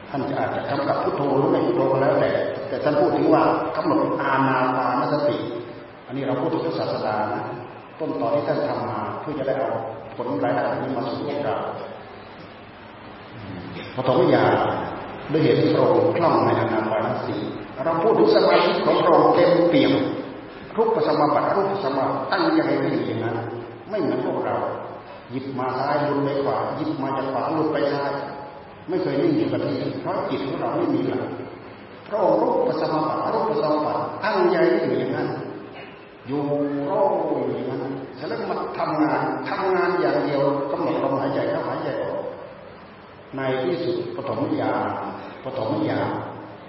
[0.09, 2.29] ท่านจะอาจจะกำกับพุทโธหรือไม่พุทโธก็แล้วแต่
[2.69, 3.43] แต่ท่านพูดถึงว่า
[3.75, 5.37] กำหนดอานาปานสติ
[6.05, 7.43] อันนี้เราพูดถึงศาสดานะ
[7.99, 9.71] ต้นตอนที่ท่านทำมาเพื่อจะได้เอา
[10.15, 11.55] ผลรายได้นี้มาสู่พวกเรา
[13.93, 14.45] พอถมยา
[15.31, 17.37] ด้วยเหตุที่พระองค์คล่องในอานาปานสติ
[17.85, 19.93] เราพูดถึงสมาธิของพระองค์เต็มเปี่ยม
[20.77, 23.35] รูปสมาบัติรูปสมาตั้งยังไงไม่อย่างนั้น
[23.89, 24.57] ไม่เหมือนพวกเรา
[25.31, 28.11] หยิบมาซ้ายลุดไปขวาหยิบมาจากขวาลุดไปซ้าย
[28.89, 31.23] ไม่เคยนิ่งอยู่กับที่เพราะจิตของเราไม่มีหลัก
[32.09, 35.27] พระองค์รูปสมาบัติรูปสมาบัติตั้งใจอยู่อย่างนั้น
[36.27, 36.41] อยู่
[36.89, 37.81] รองอยู่อย่างนั้น
[38.15, 42.19] เสร็จแล้วมาทำงานทำงานอย่างเดียวกำหนดลมหายใจเข้าหายใจออก
[43.35, 44.85] ในที่สุดปฐมญาณ
[45.43, 46.09] ปฐมญาณ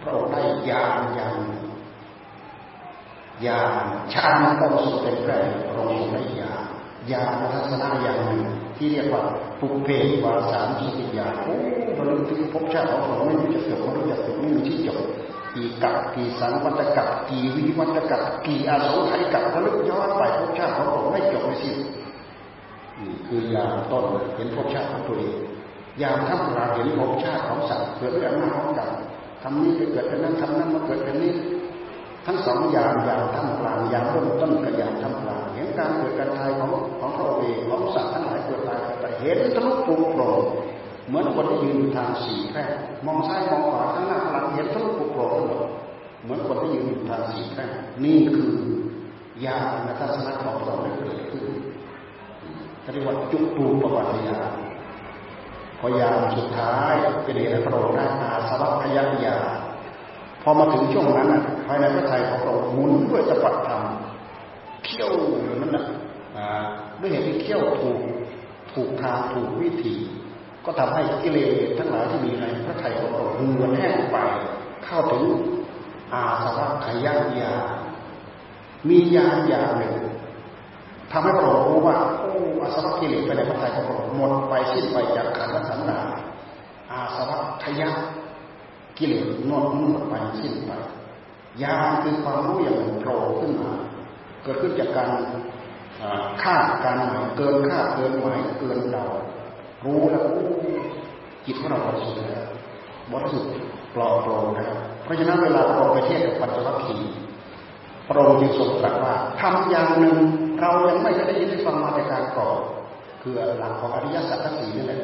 [0.02, 1.34] พระองค์ได้ญาณอย่าง
[3.46, 5.32] ญาณชาณต้องสุดเป็นแปร
[5.68, 6.62] พระองค์ได้ญาณ
[7.10, 8.42] ญาณทัศนะอย่างหนึ่ง
[8.76, 9.22] ที่เรียกว่า
[9.60, 9.88] ปุเพ
[10.24, 11.56] วาสามสิบญาณโอ้
[12.04, 14.98] เราลึกถึงภพชาติของเราไม่รู้จะจบไม่รู้จะจบไม่มีที่จบ
[15.54, 21.76] กี่กับกี่สังวัตกับกี่วิวัตกับกี่อาสงไขยกับระลึกย้อนไปภพชาติของเราไม่จบไม่สิ้น
[23.00, 24.04] นี่คือยามต้น
[24.36, 25.34] เห็นภพชาติของตัวเอง
[26.02, 28.90] ยามท่ามกลางเห็นภพชาติของสัตว์เกิดด้วยอำนาจของกรรม
[29.42, 31.34] ทำนี้ไปเกิดเป็นนั้นทำนั้นมาเกิดเป็นนี้
[32.26, 40.40] ทั้งสองอย่างอย่างท่ามกลางอย่างเริ่มต้นกับอย่างท่ามกลางเห็นการเกิดการตายของของพระเองของสัตว์ทั้งหลายเกิดตายไปเห็นทะลุปุโปร่ง
[41.10, 42.64] เหมือนคนที่ยืนอยู่ทางสี่แพร่
[43.06, 45.62] มองซ้ายมองขวาข้างหน้าหลังเห็นทะลุปุโปร่งหมด
[46.22, 47.64] เหมือนคนที่ยืนอยู่ทางสี่แพร่
[48.04, 48.52] นี่คือ
[49.44, 51.44] ญาณทัศนะของเราได้เกิดขึ้น
[52.92, 54.38] เรียกว่าจุตูปปัญญา
[55.80, 56.92] พยายามสุดท้าย
[57.24, 59.36] เป็นเหตุให้พระองค์ได้อาสวัคยัญญา
[60.42, 61.28] พอมาถึงช่วงนั้น
[61.66, 63.82] ภายในพระทัยของพระองค์หมุนด้วยตปัตธรรม
[64.84, 65.84] เขี่ยวอยู่นั่นนะ
[67.00, 67.98] ด้วยเหตุที่เขี่ยวถูก
[68.72, 69.94] ถูกทางถูกวิธี
[70.64, 74.16] ก็ทำให้กิเลสทั้งหลายที่มีในพระทัยของพระองค์เหือดแห้งไป
[74.84, 75.24] เข้าถึง
[76.12, 77.54] อาสวัคยัญญา
[78.88, 79.94] มีญาณอย่างหนึ่ง
[81.10, 86.00] ทำให้พระองค์รู้ว่าโอ้อาสวะกิเลสไปในพระทัยของพระองค์หมดไปสิ้นไปจากขันธ์สันดา
[86.92, 87.90] อาสวะทยะ
[88.98, 90.70] กิเลสนอนหมดไปสิ้นไป
[91.62, 93.72] ยาคือความรู้อย่างโผล่ขึ้นมา
[94.42, 95.08] เกิดขึ้นจากการ
[96.42, 99.04] คาดการหมายเกินคาดเกินหมายเกินเดา
[99.84, 100.24] รู้แล้ว
[101.46, 102.46] จิตของเราบริสุทธิ์แล้ว
[103.12, 103.50] บริสุทธิ์
[103.94, 106.96] ปลอดโปร่งแล้วเพราะฉะนั้นเวลาเราไปเทียบกับปัจจุบันที
[108.08, 110.16] พระองค์จึงทรงตรัสว่าทำอย่างหนึ่ง
[110.60, 112.58] เรายังไม่ได้ยินได้ฟังมาในการก่อน
[113.22, 115.00] คือหลักของอริยสัจทั้งสี่นี่แหละ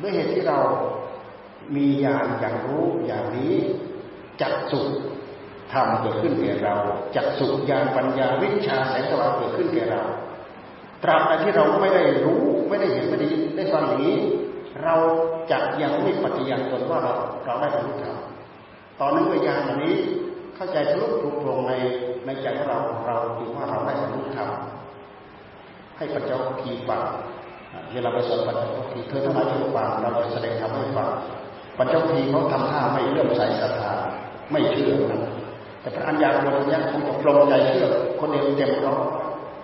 [0.00, 0.58] ด้วยเหตุที่เรา
[1.76, 3.54] มีญาณอย่างรู้อย่างนี้
[4.40, 4.80] จักสุ
[5.72, 6.74] ทำเกิดขึ้นแก่เรา
[7.16, 10.02] จักสุญาณปัญญาวิชาแสงสว่างเกิดขึ้นแก่เรา
[11.02, 14.16] ตราบใดที่เราไม่ได้รู้ ไม่ได้เห็นไม่ได้ได้ฟังอย่างนี้
[14.84, 14.94] เรา
[15.50, 17.12] จะยังไม่ปฏิญาณตนว่าเรา
[17.46, 18.16] เราได้บรรลุธรรม
[19.00, 19.94] ตอนนั้นวิญญาณอันนี้
[20.56, 21.72] เข้าใจทะลุปลุกลงใน
[22.26, 24.50] ในใจของเราเราถือว่าเราได้บรรลุธรรม
[25.96, 27.02] ให้ปัจจุบันทีฟัง
[27.92, 31.10] เวลาไปสอนปัจจุบันทีเธอทั้งหลายจงฟังเราจะแสดงธรรมให้ฟัง
[31.78, 33.92] ปัจจุบันทีเขาทำท่าไม่เลื่อมใสศรัทธา
[34.50, 35.32] ไม่เชื่อนะ
[35.80, 37.86] แต่พระอัญญาโกณทัญญาคงจะปลงใจเชื่อ
[38.20, 38.94] คนเดียวเต็มเรา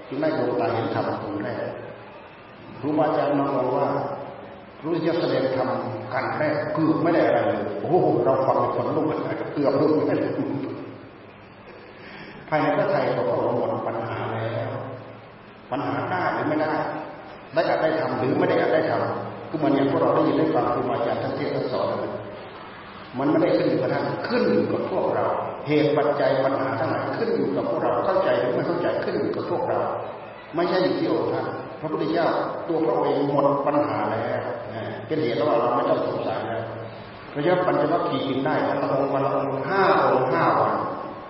[0.08, 1.62] จึงได้ดวงตาเห็นธรรมคนแรก
[2.80, 3.86] ครูบาอาจารย์มาบอกว่า
[4.82, 5.70] รู้จะแสดงธรรม
[6.12, 9.04] กันแรกเกือบไม่ได้อะไรเลยโอ้โหเราฟังคนลุก
[9.52, 10.28] เกือบลุกไม่ได้
[12.48, 14.70] ภายในพระไทยของพระองค์หมดปัญหาแล้ว
[15.70, 16.72] ปัญหาได้หรือไม่ได้
[17.54, 21.86] ได้อาจได้ทำหรือไม่ได้อาจได้ทำคือมันอย่างพวกเราได้ยินได้ฟังครูบาอาจารย์ทั้งเทศทั้งสอน
[23.18, 25.26] มันไม่ได้ขึ้นอยู่กับท่านขึ้นอยู่กับพวกเรา
[25.66, 29.80] เหตุปัจจัยปัญหาทั้งหลายขึ้นอยู่กับพวกเราเข้าใจหรือไม่เข้าใจขึ้นอยู่กับพวกเรา
[30.54, 31.46] ไม่ใช่อยู่ที่องค์ท่าน
[31.80, 32.28] พระพุทธเจ้า
[32.68, 34.42] ตัวพระองค์เองหมดปัญหาแล้ว
[35.06, 36.62] เป็นเหตุว่าเราไม่ต้องสงสัยแล้ว
[37.32, 40.74] พระเจ้าปัญจวัคคีย์กินได้วันละองค์วันละองค์ห้าองค์ห้าวัน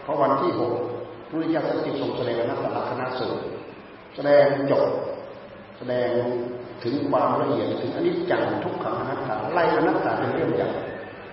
[0.03, 0.73] เพราะวันที่หก
[1.29, 3.43] พระพุทธเจ้าจึงทรงแสดงนักตลักษณะสูตร
[4.15, 4.87] แสดงจบ
[5.79, 6.09] แสดง
[6.85, 10.71] ถึงความละเอียดถึงอนิจจังทุกขังอนัตตาไล่อนัตตาเป็นเรื่องใหญ่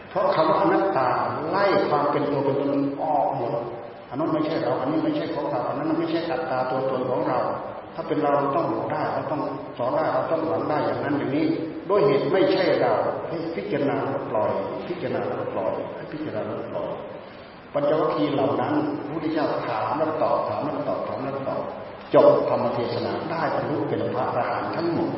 [0.09, 1.09] เพราะคำว่าอนัตตา
[1.49, 3.53] ไล่ความเป็นตัวเป็นตนออกหมด
[4.09, 7.39] อันนั้นไม่ใช่เรา อันนี้ไม่ใช่ของเรา อันนั้นไม่ใช่อัตตาตัวตนของเรา
[7.99, 9.41] ถ้าเป็นเราเราต้องหลได้เราต้อง
[9.77, 11.47] สอนได้เราต้องหวังได้อย่างนั้นอย่างนี้
[11.89, 12.93] ด้วยเหตุไม่ใช่เรา
[13.27, 13.97] ให้พิจารณา
[14.31, 14.51] ปล่อย
[14.87, 15.21] พิจารณา
[15.53, 16.89] ปล่อยให้พิจารณาปล่อย
[17.73, 18.73] ปัญจวัคคีย์เหล่านั้น
[19.05, 21.61] พระพุทธเจ้าถามแล้วตอบถามแล้วตอบถามแล้วตอบ
[22.13, 25.09] จบธรรมเทศนาได้บรรลุเป็นพระอรหันต์ทั้งหมด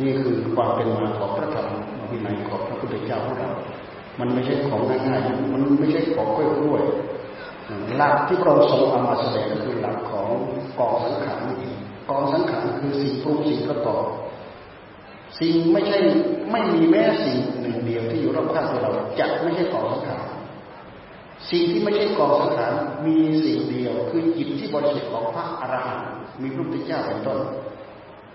[0.00, 1.68] นี่คือความเป็นมาของพระธรรม
[2.10, 3.50] วินัยของพระพุทธเจ้าของเรา
[4.18, 10.28] มันไม่ใช่ของง่ายๆมันไม่ใช่ของกล้วยๆหลักที่พระองค์ทรงเอามาแสดงก็คือหลักของ
[10.78, 11.38] กองสังขาร
[12.10, 14.04] กองสังขารคือสิ่งปรุงสิ่งประกอบ
[15.38, 15.98] สิ่งไม่ใช่
[16.50, 20.24] ไม่มีแม้สิ่งหนึ่งเดียวที่อยู่รอบข้างตัวเราจะไม่ใช่กองสังขาร
[21.50, 22.72] สิ่งที่ไม่ใช่กองสังขาร
[23.06, 26.08] มีสิ่งเดียว คือจิตที่บริสุทธิ์ของพระอรหันต์
[26.42, 27.38] มีพระพุทธเจ้าเป็นต้น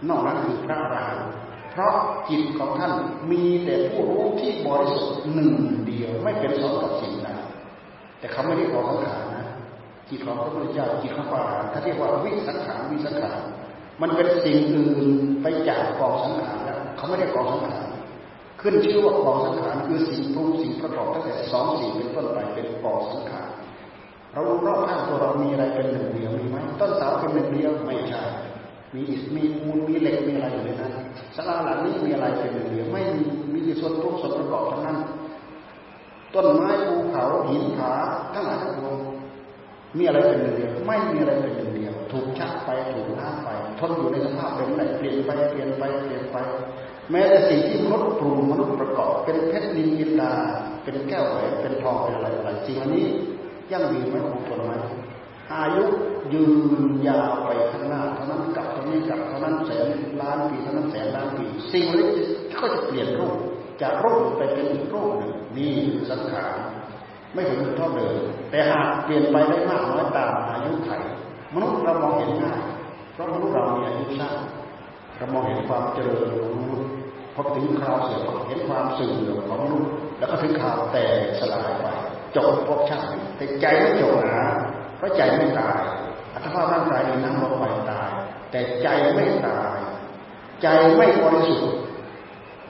[0.08, 1.28] นอกนั้นคือพระอรหันต์
[1.72, 1.96] เพราะ
[2.30, 2.94] จิตของท่าน
[3.32, 5.56] มีแต่ผู้รู้ที่บริสุทธิ์หนึ่ง
[5.88, 7.30] เดียวไม่เป็นสองกับสิ่งใด
[8.20, 9.46] แต่เขาไม่ได้กองสังขารนะ
[10.10, 13.40] จิตของพระพุทธเจ้าจิตของพระอรหันต์เขาเรียกว่าวิสังขารวิสังขาร
[14.02, 15.08] มันเป็นสิ่งอื่น
[15.42, 17.86] ไปจากกองสังขารแล้วเขาไม่ได้กองสังขาร
[18.62, 23.48] ขึ้นชื่อว่ากองสังขารคือสิ่งปรุงสิ่งประกอบตั้งแต่สองสิ่งเป็นต้นไปเป็นกองสังขาร
[24.34, 28.22] เรารอบข้างตัวเรามีอะไรเป็นหนึ่งเดียวมีไหมต้นเสาเป็นหนึ่งเดียวไม่ใช่
[28.96, 30.92] มีอิฐมีปูนมีเหล็กมีอะไรอยู่ในนั้น
[31.36, 33.22] สลาหลังนี้มีอะไรเป็นหนึ่งเดียวไม่มี
[33.54, 34.98] มีส่วนปรุงส่วนประกอบทั้งนั้น
[36.34, 37.92] ต้นไม้ภูเขาหินผา
[38.34, 38.96] ทั้งหลายทั้งปวง
[39.98, 43.50] มีอะไรเป็นหนึ่งเดียว ไม่มีอะไรเป็นหนึ่งเดียว ถูกชักไปถูกล้าไป
[43.80, 46.38] ทนอยู่ในสภาพเป็นไหนเปลี่ยนไปเปลี่ยนไปเปลี่ยนไป
[47.12, 50.34] แม้แต่สิ่งที่มนุษย์ปรุงมนุษย์ประกอบ เป็นเพชรนินยินดา
[50.84, 53.06] เป็นแก้วแหวนเป็นทองเป็นอะไรอะไรสิ่งอันนี้
[53.72, 54.72] ยั่งยืนไหมคงทนไหม
[55.54, 55.86] อายุ
[56.34, 56.46] ยื
[56.80, 59.88] นยาวไปข้างหน้าเท่านั้นกับเท่านี้กับเท่านั้นแสน
[60.22, 62.08] ล้านปีเท่านั้นแสนล้านปี สิ่งนี้
[62.60, 63.38] ก็จะเปลี่ยนรูป
[63.82, 65.74] จากรูปไปเป็นอีกรูปหนึ่งนี่
[66.10, 66.54] สังขาร
[67.34, 68.16] ไม่ถึงเท่าเดิม
[68.52, 70.92] แต่หากเปลี่ยนไปได้มากน้อยตามอายุไข
[71.54, 72.60] มนุษย์เรามองเห็นง่าย
[73.14, 74.34] เพราะมนุษย์เรามีอายุสั้น
[75.18, 76.90] เรามองเห็นความเจริญของมนุษย์
[77.34, 79.16] พอถึงคราวเสื่อมเห็นความเสื่อม
[79.48, 79.90] ของมนุษย์
[80.20, 81.88] แล้วก็ถึงข่าวแตกสลายไป
[82.36, 84.42] จบพบชาติแต่ใจไม่จบนะ
[84.98, 85.82] เพราะใจไม่ตาย
[86.34, 88.10] อัตภาพร่างกายในน้ำลมไฟตาย
[88.52, 89.78] แต่ใจไม่ตาย
[90.62, 91.72] ใจไม่บริสุทธิ์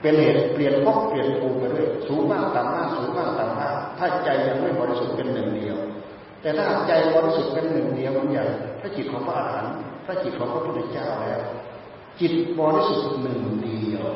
[0.00, 5.78] เป็นเหตุเปลี่ยนพบเปลี่ยนภูมิไปด้วยสูงบ้างต่ำบ้างสูงบ้างต่ำบ้างถ้าใจยังไม่บริสุทธิ์เป็นหนึ่งเดียว
[6.44, 8.48] แต่ถ้าใจบริสุทธิ์เป็นหนึ่งเดียวมันอย่าง
[8.80, 9.74] พระจิตของพระอรหันต์
[10.04, 11.40] พระจิตของพระพุทธเจ้าแล้ว
[12.20, 14.06] จิตบริสุทธิ์หนึ่งเดียว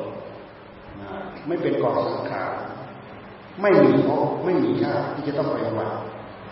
[1.47, 2.53] ไม่เป็นกองสังขาร
[3.61, 5.91] ไม่มีภพไม่มีชาติที่จะต้องไปวัน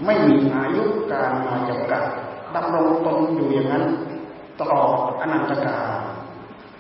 [0.04, 2.04] ไม่มีอายุการมาจำกัด
[2.54, 3.84] ดำรงตนอยู่อย่างนั้น
[4.60, 5.88] ตลอดอนันตกาล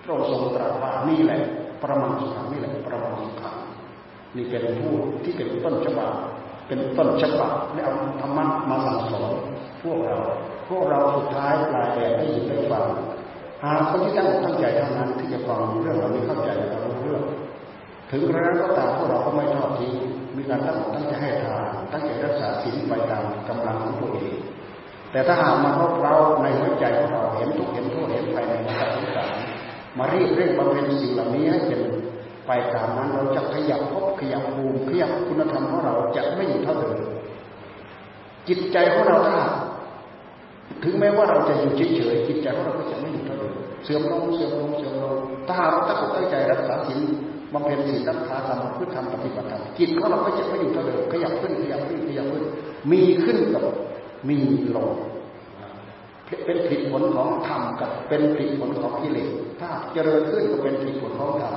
[0.02, 1.40] พระองค์ทรงตรัสว่านี่แหละ
[1.82, 3.56] ประมาณสุขังนี่แหละ ประมาณสุขัง
[4.36, 4.94] นี่เป็นผู้
[5.24, 6.12] ที่เป็นต้นฉบับ
[6.66, 9.32] เป็นต้นฉบับและเอาธรรมะมาสั่งสอน
[9.82, 10.16] พวกเรา
[10.68, 12.86] พวกเราสุดท้ายปลายแบบได้ยินได้ฟัง
[13.64, 17.22] หากคนที่ตั้งตั้งใจเท่านั้นที่จะฟังเรื่องเราไม่เข้าใจเราเรื่อง
[18.10, 19.92] ถึงกระนั้นก็ตามพวกเราก็ไม่ทอดทิ้ง
[20.36, 24.36] มีการตั้งตั้งใจให้ทานตั้งใจรักษาศีลไปตามกำลังของตัวเอง
[25.12, 29.34] แต่ถ้าหากมาพบเราในหัวใจของเราเห็นทุกเห็นโทษเห็นไปในวัฏสงสาร
[29.98, 31.80] มารีบเร่งบำเพ็ญสิ่งเหล่านี้ให้เป็น
[32.46, 36.98] ไปตามนั้นเราจะขยับพบขยับภูมิขยับคุณธรรมของเราจะไม่อยู่เท่าเดิม
[38.48, 39.40] จิตใจของเราถ้า
[40.84, 45.16] ถึงแม้ว่าเราจะอยู่เฉยๆจิตใจของเราก็จะไม่อยู่เท่าเดิมเสื่อมลงเสื่อมลงเสื่อมลง
[45.48, 47.00] ถ้าเราตั้งใจรักษาศีล
[47.52, 52.44] บำเพ็ญศีลรักษาธรรมพฤติธรรมปฏิบัติธรรมจิตของเราก็จะไม่อยู่เท่าเดิมขยับขึ้นขยับขึ้นขยับขึ้น
[52.90, 53.62] มีขึ้นกับ
[54.28, 54.38] มี
[54.76, 54.90] ลง
[56.46, 59.30] เป็นผลผลของธรรมกับเป็นผลผลของกิเลส
[59.60, 61.54] ถ้าเจริญขึ้นก็เป็นผลผลของธรรม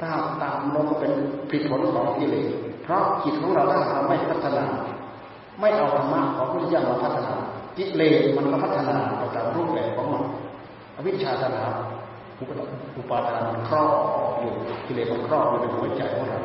[0.00, 0.10] ถ้า
[0.42, 1.12] ตามลงก็เป็น
[1.50, 2.48] ผลผลของกิเลส
[2.82, 4.64] เพราะจิตของเราถ้าเราไม่พัฒนา
[5.60, 7.34] ไม่เอาธรรมะของพระพุทธเจ้ามาพัฒนา
[7.78, 10.22] กิเลสมันก็พัฒนาไปตามรูปแบบของมัน
[10.96, 11.62] อวิชชาตนา
[12.96, 13.90] อุปาทานมันครอบ
[14.40, 14.52] อยู่
[14.86, 16.40] กิเลสมันครอบอยู่ในหัวใจของเรา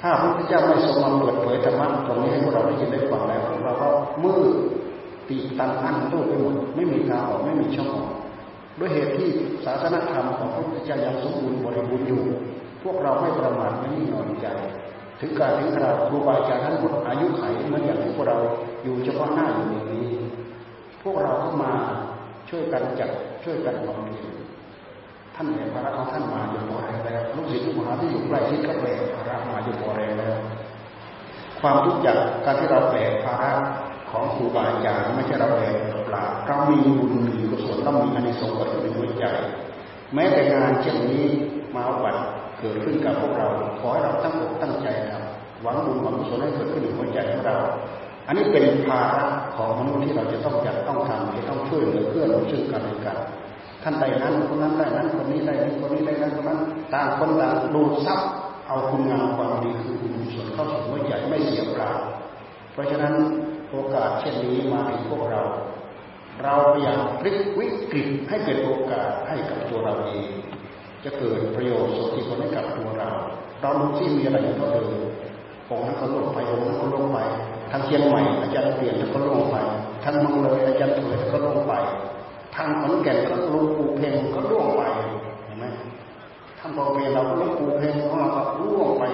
[0.00, 3.88] ถ้าพระพุทธเจ้าไม่ทรงมาเปิดเผยธรรมะตรงนี้ให้พวกเราได้ยินได้ฟังแล้วเราก็
[4.22, 4.54] มืด
[5.28, 8.10] ตีตันอันตู้ไปหมดไม่มีทางออกไม่มีช่องออก
[8.78, 9.28] ด้วยเหตุที่
[9.64, 12.22] ศาสนธรรมของพระพุทธเจ้ายังสมบูรณ์บริบูรณ์อยู่
[12.82, 14.46] พวกเราไม่ประมาทไม่นิ่งนอนใจ
[15.20, 18.38] ถึงการถึงคราวครูบาอาจารย์ท่านหมดอายุไขเหมือนอย่างพวกเรา
[18.84, 20.08] อยู่เฉพาะหน้าอยู่ในนี้
[21.02, 21.72] พวกเราก็มา
[22.48, 23.10] ช่วยกันจัด
[23.44, 24.34] ช่วยกันบำเพ็ญ
[25.34, 30.36] ท่านแบกภาระของท่านมาอยู่พอแรงแล้วลูกศิษย์ลูกหาที่อยู่ใกล้ชิดก็แบกภาระมาอยู่พอแรงแล้ว
[31.60, 33.52] ความทุกข์จากการที่เราแบกภาระ
[34.10, 35.74] ของครูบาอาจารย์ไม่ใช่เราแบก
[36.06, 39.24] เปล่าเรามีบุญมีกุศลเรามีอานิสงส์เกิดขึ้นในหัวใจ
[40.14, 41.26] แม้แต่งานเช่นนี้
[41.74, 42.22] มาบัตร
[42.60, 43.48] เกิดขึ้นกับพวกเรา
[43.80, 47.56] ขอให้เราตั้งอกตั้งใจทำหวังบุญหวังกุศลให้เกิดขึ้นในหัวใจของเรา
[48.26, 53.18] อันนี้เป็นภาระของมนุษย์ที่เราจะต้องจัดต้องทำจะต้องช่วยเหลือเพื่อนซึ่งกันและกัน
[53.82, 56.58] ท่านใดนั้นคนนั้นได้นั้นคนนี้ได้นี้นคนนี้ได้นั้นคนนั้น
[56.94, 58.20] ต่างคนต่างดูซับ
[58.68, 61.90] เอาคุณงามความดีคือบุญส่วนเข้าสู่หัวใจไม่เสียเปล่า
[62.72, 63.14] เพราะฉะนั้น
[63.70, 65.42] โอกาสเช่นนี้มาถึงพวกเรา
[66.44, 70.28] เราพยายามพลิกวิกฤตให้เป็นโอกาสให้กับตัวเราเอง
[71.08, 73.10] จะเกิดประโยชน์สุขีผลให้กับตัวเรา
[73.60, 74.86] เราดูที่มีอะไรอยู่ก็เดิน
[75.70, 77.18] องนั้นก็ลงไปองนั้นก็ลงไป
[77.70, 79.56] ทางเชียงใหม่อาจารย์เปลี่ยนก็ลงไป
[80.04, 81.72] ทางมังเลยอาจารย์เถิดก็ลงไป
[82.54, 84.82] ทางขอนแก่นก็ลงปูเพลงก็ล่วงไป
[85.44, 85.66] เห็นไหม
[86.58, 89.04] ทานบอกเพลงเราก็ปูเพลงของเราก็ร่วงไป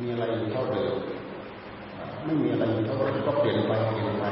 [0.00, 0.94] มีอะไรอยู่เท่าเดิม
[2.24, 4.24] ไม่มีอะไรอยู่เท่าเดิมก็เปลี่ยนไปเปลี่ยนไป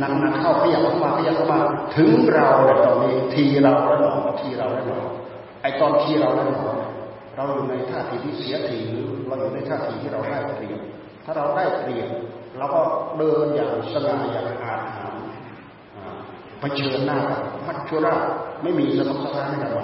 [0.00, 1.58] นักนักเข้าขยับเข้ามาขยับเข้ามา
[1.96, 2.48] ถึงเรา
[2.84, 5.00] ตอนนี้ทีเราแล้วหนอทีเราแล้วหนอ
[5.62, 6.74] ไอตอนทีเราแล้วหนอ
[7.36, 10.80] เราอยู่ในท่าทีที่เสียทีหรือเราอยู่ในท่าทีที่เราได้เปรียบ
[11.24, 12.08] ถ้าเราได้เปรียบ
[12.58, 12.80] เราก็
[13.16, 15.14] เดินอย่างสง่าอย่างอาจหาร
[16.60, 17.18] เผชิญหน้า
[17.66, 18.20] มัจจุราช
[18.62, 19.82] ไม่มีสมรรถนะในกับเรา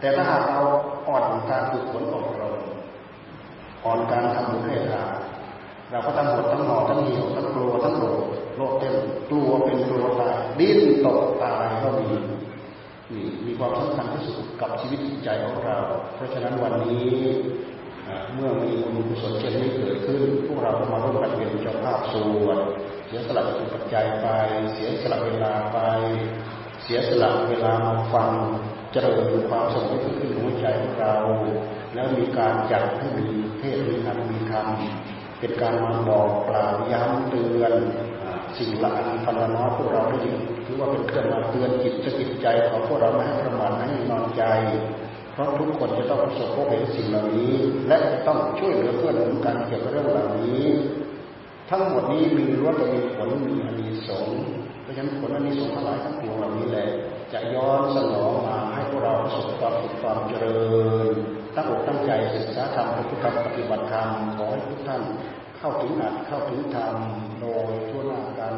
[0.00, 0.60] แต่ถ้าหากเรา
[1.08, 2.56] อ่อนการฝึกฝนอบรม
[3.84, 5.08] อ่อนการทำบุญให้ทาน
[5.90, 8.20] เราก็ทั้งหมดทั้งหอทั้งเหี่ยวทั้งกลัวทั้งโลภ
[8.56, 8.94] โลภเต็ม
[9.30, 12.08] กลัวเป็นกลัวตายดิ้นตกตายก็มี
[13.14, 15.78] นี่มีความสำคัญที่สุดกับชีวิตจิตใจของเรา
[16.14, 17.08] เพราะฉะนั้นวันนี้
[18.34, 22.58] เมื่อมีบุญกุศลเช่นนี้เกิดขึ้น พวกเราก็มาร่วมกันเป็นเจ้าภาพสวด
[23.06, 23.42] เสียสละ
[23.74, 24.26] ปัจจัยไป
[24.72, 25.78] เสียสละเวลาไป
[26.82, 28.30] เสียสละเวลามาฟัง
[28.92, 31.14] เจริญความสงบขึ้นขึ้นหัวใจของเรา
[31.94, 33.28] แล้วมีการจัดให้มี
[33.58, 34.66] เทศมีธรรมมีธรรม
[35.38, 37.74] เป็นการมาบอกกล่าวย้ำเตือน
[38.56, 40.38] สิ่งละอันพันละน้อยพวกเราได้ยิน
[40.68, 44.42] ถือว่าเป็นเครื่องมาเตือนจิตสกิจใจของพวกเราไม่ให้ประมาทไม่ให้นอนใจ
[45.32, 47.52] เพราะทุกคนจะต้องประสบพบเห็นสิ่งเหล่านี้
[47.88, 50.62] และต้องช่วยเหลือเพื่อนหนุนกันเกี่ยวกับเรื่องเหล่านี้
[51.70, 54.40] ทั้งหมดนี้มีรวดมีผลมีอานิสงส์
[54.82, 56.88] เพราะฉะนั้นผลอานิสงส์ทั้งหลายทั้งปวงเหล่านี้แหละ
[57.32, 60.60] จะย้อนสนองมาให้พวกเราประสบความสุขความเจริ
[61.12, 61.14] ญ
[61.54, 62.88] ตั้งอกตั้งใจศึกษาธรรม
[63.46, 65.02] ปฏิบัติธรรมขอให้ทุกท่าน
[65.58, 66.94] เข้าถึงอัดเข้าถึงธรรม
[67.40, 68.54] โดยทั่วหน้ากัน